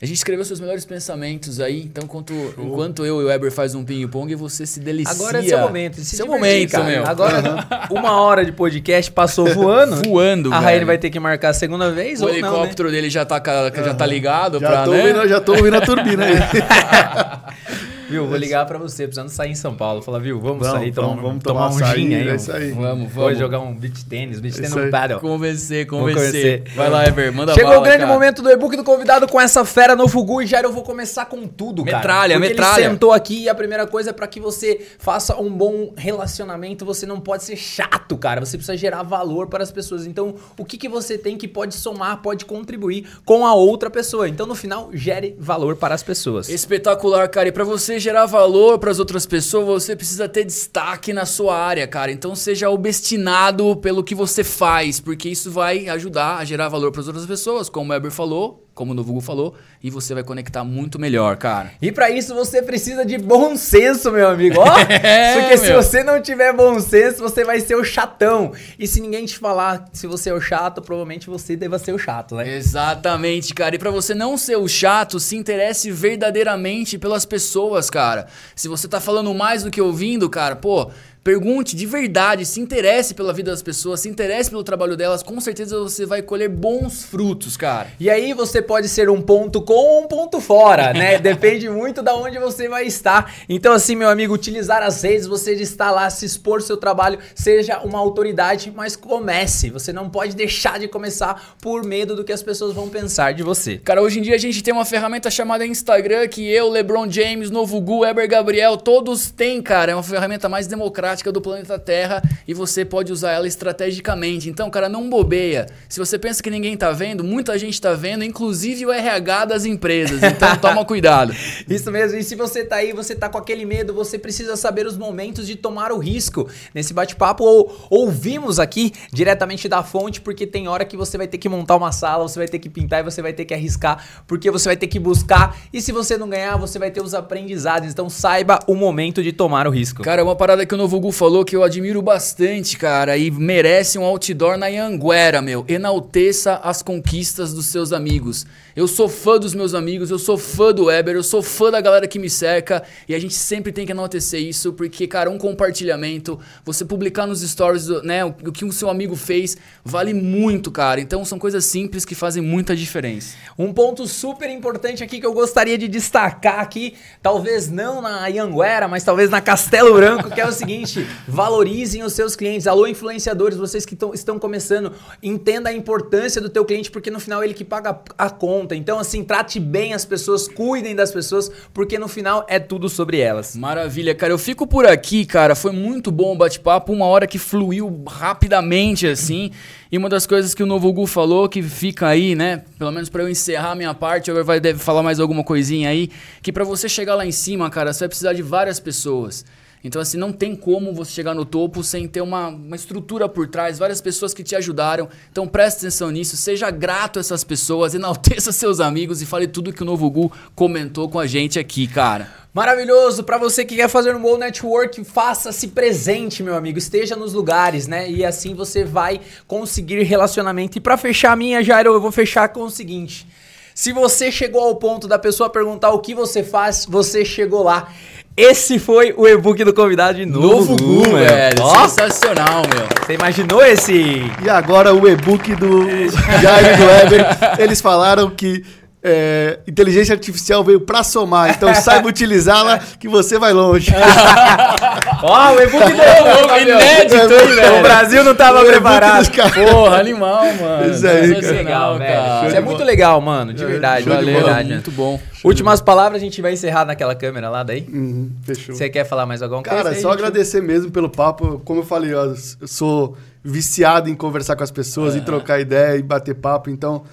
[0.00, 3.74] a gente escreveu seus melhores pensamentos aí, então enquanto, enquanto eu e o Weber faz
[3.74, 5.10] um ping-pong, você se delicia.
[5.14, 5.96] Agora é seu momento.
[6.00, 6.84] se Seu divertir, momento, cara.
[6.84, 7.06] meu.
[7.06, 9.96] Agora, uma hora de podcast passou voando.
[10.06, 10.60] Voando, A.
[10.60, 12.46] Raine vai ter que marcar a segunda vez O ou não, né?
[12.46, 13.42] helicóptero dele já tá,
[13.74, 14.98] já tá ligado Já pra, tô, né?
[15.02, 16.34] ouvindo, já tô ouvindo a turbina aí.
[18.08, 20.02] Viu, vou ligar pra você, precisando sair em São Paulo.
[20.02, 22.28] Falar, viu, vamos, Vamos, sair, vamos, vamos tomar, tomar um gin aí.
[22.28, 22.36] é.
[22.36, 23.38] Vamos, Vamos vamos.
[23.38, 25.20] jogar um beach tênis, Isso tênis no paddle.
[25.20, 26.60] Convencer, Vamos convencer.
[26.60, 26.76] convencer.
[26.76, 28.12] Vai lá, Ever, manda Chegou bala, o grande cara.
[28.12, 31.26] momento do e-book do convidado com essa fera no Fugu e já eu vou começar
[31.26, 31.96] com tudo, cara.
[31.98, 32.80] Metralha, Porque metralha.
[32.80, 36.84] Ele sentou aqui e a primeira coisa é pra que você faça um bom relacionamento,
[36.84, 38.44] você não pode ser chato, cara.
[38.44, 40.06] Você precisa gerar valor para as pessoas.
[40.06, 44.28] Então, o que, que você tem que pode somar, pode contribuir com a outra pessoa.
[44.28, 46.48] Então, no final, gere valor para as pessoas.
[46.48, 47.48] Espetacular, cara.
[47.48, 51.86] E pra você gerar valor pras outras pessoas, você precisa ter destaque na sua área,
[51.86, 52.12] cara.
[52.12, 57.06] Então seja obstinado pelo que você faz, porque isso vai ajudar a gerar valor pras
[57.06, 60.98] outras pessoas, como o Weber falou, como o Novugo falou, e você vai conectar muito
[60.98, 61.72] melhor, cara.
[61.80, 64.60] E pra isso você precisa de bom senso, meu amigo.
[64.60, 64.66] Ó,
[65.02, 65.82] É, porque se meu.
[65.82, 68.52] você não tiver bom senso, você vai ser o chatão.
[68.78, 71.98] E se ninguém te falar se você é o chato, provavelmente você deva ser o
[71.98, 72.54] chato, né?
[72.56, 73.74] Exatamente, cara.
[73.74, 78.26] E pra você não ser o chato, se interesse verdadeiramente pelas pessoas, cara.
[78.54, 80.90] Se você tá falando mais do que ouvindo, cara, pô,
[81.26, 85.40] Pergunte de verdade, se interesse pela vida das pessoas, se interesse pelo trabalho delas, com
[85.40, 87.88] certeza você vai colher bons frutos, cara.
[87.98, 91.18] E aí você pode ser um ponto com ou um ponto fora, né?
[91.18, 93.34] Depende muito da onde você vai estar.
[93.48, 97.80] Então assim, meu amigo, utilizar as redes, você está lá, se expor seu trabalho, seja
[97.80, 99.68] uma autoridade, mas comece.
[99.70, 103.42] Você não pode deixar de começar por medo do que as pessoas vão pensar de
[103.42, 103.78] você.
[103.78, 107.50] Cara, hoje em dia a gente tem uma ferramenta chamada Instagram que eu, LeBron James,
[107.50, 109.90] Novo Gu, Eber Gabriel, todos têm, cara.
[109.90, 114.48] É uma ferramenta mais democrática do planeta Terra e você pode usar ela estrategicamente.
[114.48, 115.66] Então, cara, não bobeia.
[115.88, 119.64] Se você pensa que ninguém tá vendo, muita gente tá vendo, inclusive o RH das
[119.64, 120.22] empresas.
[120.22, 121.34] Então, toma cuidado.
[121.68, 122.18] Isso mesmo.
[122.18, 125.46] E se você tá aí, você tá com aquele medo, você precisa saber os momentos
[125.46, 126.48] de tomar o risco.
[126.74, 131.38] Nesse bate-papo, ou, ouvimos aqui diretamente da fonte, porque tem hora que você vai ter
[131.38, 134.22] que montar uma sala, você vai ter que pintar e você vai ter que arriscar,
[134.26, 135.56] porque você vai ter que buscar.
[135.72, 137.90] E se você não ganhar, você vai ter os aprendizados.
[137.90, 140.02] Então, saiba o momento de tomar o risco.
[140.02, 144.04] Cara, uma parada que o Novo Falou que eu admiro bastante, cara, e merece um
[144.04, 145.64] outdoor na Anguera, meu.
[145.68, 148.46] Enalteça as conquistas dos seus amigos.
[148.76, 151.80] Eu sou fã dos meus amigos, eu sou fã do Weber, eu sou fã da
[151.80, 155.38] galera que me cerca e a gente sempre tem que enaltecer isso porque, cara, um
[155.38, 161.00] compartilhamento, você publicar nos stories, né, o que o seu amigo fez, vale muito, cara.
[161.00, 163.34] Então são coisas simples que fazem muita diferença.
[163.58, 168.86] Um ponto super importante aqui que eu gostaria de destacar aqui, talvez não na Anguera,
[168.86, 170.95] mas talvez na Castelo Branco, que é o seguinte:
[171.26, 172.66] valorizem os seus clientes.
[172.66, 174.92] Alô, influenciadores, vocês que tão, estão começando,
[175.22, 178.74] entenda a importância do teu cliente, porque no final ele que paga a conta.
[178.74, 183.18] Então, assim, trate bem as pessoas, cuidem das pessoas, porque no final é tudo sobre
[183.18, 183.56] elas.
[183.56, 184.32] Maravilha, cara.
[184.32, 185.54] Eu fico por aqui, cara.
[185.54, 189.50] Foi muito bom o bate-papo, uma hora que fluiu rapidamente, assim.
[189.90, 192.64] E uma das coisas que o Novo Gu falou, que fica aí, né?
[192.78, 195.88] Pelo menos para eu encerrar a minha parte, agora vai deve falar mais alguma coisinha
[195.88, 196.10] aí,
[196.42, 199.44] que para você chegar lá em cima, cara, você vai precisar de várias pessoas.
[199.84, 203.46] Então, assim, não tem como você chegar no topo sem ter uma, uma estrutura por
[203.48, 205.08] trás, várias pessoas que te ajudaram.
[205.30, 209.72] Então, preste atenção nisso, seja grato a essas pessoas, enalteça seus amigos e fale tudo
[209.72, 212.46] que o Novo Gu comentou com a gente aqui, cara.
[212.56, 213.22] Maravilhoso!
[213.22, 216.78] Para você que quer fazer um bom network, faça-se presente, meu amigo.
[216.78, 218.10] Esteja nos lugares, né?
[218.10, 220.78] E assim você vai conseguir relacionamento.
[220.78, 223.26] E para fechar a minha, Jairo, eu vou fechar com o seguinte.
[223.74, 227.92] Se você chegou ao ponto da pessoa perguntar o que você faz, você chegou lá.
[228.36, 231.62] Esse foi o e-book do convidado de novo, Novo Gu, velho.
[231.62, 232.86] Ó, Sensacional, meu.
[233.06, 234.30] Você imaginou esse?
[234.44, 235.84] E agora o e-book do
[236.42, 237.26] Jair e do Weber.
[237.58, 238.62] Eles falaram que
[239.08, 243.92] é, inteligência artificial veio pra somar, então saiba utilizá-la que você vai longe.
[245.22, 246.00] Ó, o e-book do
[246.52, 247.82] Ô, inédito, hein, O velho?
[247.82, 249.30] Brasil não tava O preparado.
[249.54, 250.90] Porra, animal, mano.
[250.92, 251.40] Isso aí, cara.
[251.42, 252.12] Sensacional, Legal, velho.
[252.14, 252.46] cara.
[252.48, 253.52] Isso é muito legal, mano.
[253.54, 254.72] De verdade, show de verdade.
[254.72, 255.20] Muito bom.
[255.44, 257.86] Últimas palavras, a gente vai encerrar naquela câmera lá daí.
[257.88, 258.74] Uhum, fechou.
[258.74, 259.76] Você quer falar mais alguma coisa?
[259.76, 260.18] Cara, aí, só gente?
[260.18, 261.60] agradecer mesmo pelo papo.
[261.64, 265.96] Como eu falei, ó, eu sou viciado em conversar com as pessoas, em trocar ideia
[265.96, 266.68] e bater papo.
[266.68, 267.04] Então,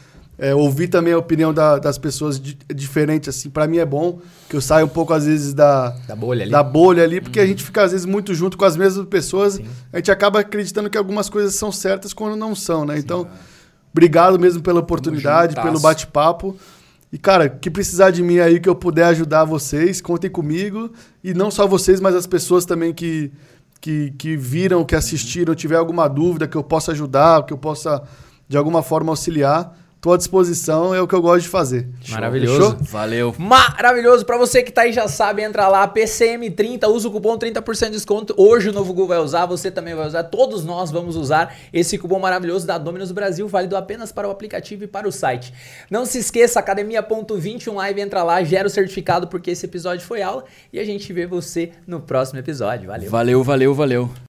[0.45, 4.19] é, ouvir também a opinião da- das pessoas di- diferente, assim, para mim é bom.
[4.49, 6.51] Que eu saio um pouco, às vezes, da, Da bolha ali.
[6.51, 9.57] da bolha ali, porque a gente fica, às vezes, muito junto com as mesmas pessoas.
[9.93, 12.97] A gente acaba acreditando que algumas coisas são certas quando não são, né?
[12.99, 13.25] Então,
[13.93, 16.57] obrigado mesmo pela oportunidade, pelo bate-papo.
[17.11, 20.91] E, cara, que precisar de mim aí, que eu puder ajudar vocês, contem comigo.
[21.23, 23.31] E não só vocês, mas as pessoas também que,
[23.79, 28.01] que, que viram, que assistiram, tiver alguma dúvida, que eu possa ajudar, que eu possa,
[28.49, 29.79] de alguma forma, auxiliar.
[30.03, 31.87] Estou à disposição, é o que eu gosto de fazer.
[32.09, 32.71] Maravilhoso.
[32.71, 32.83] Fechou?
[32.91, 33.33] Valeu.
[33.39, 34.25] Maravilhoso.
[34.25, 37.91] Pra você que tá aí já sabe, entra lá, PCM30, usa o cupom 30% de
[37.91, 38.33] desconto.
[38.37, 41.97] Hoje o Novo Google vai usar, você também vai usar, todos nós vamos usar esse
[41.97, 45.53] cupom maravilhoso da Dominus Brasil, válido apenas para o aplicativo e para o site.
[45.89, 50.43] Não se esqueça, academia.21 live, entra lá, gera o certificado porque esse episódio foi aula
[50.73, 52.87] e a gente vê você no próximo episódio.
[52.87, 53.09] Valeu.
[53.09, 54.23] Valeu, valeu, valeu.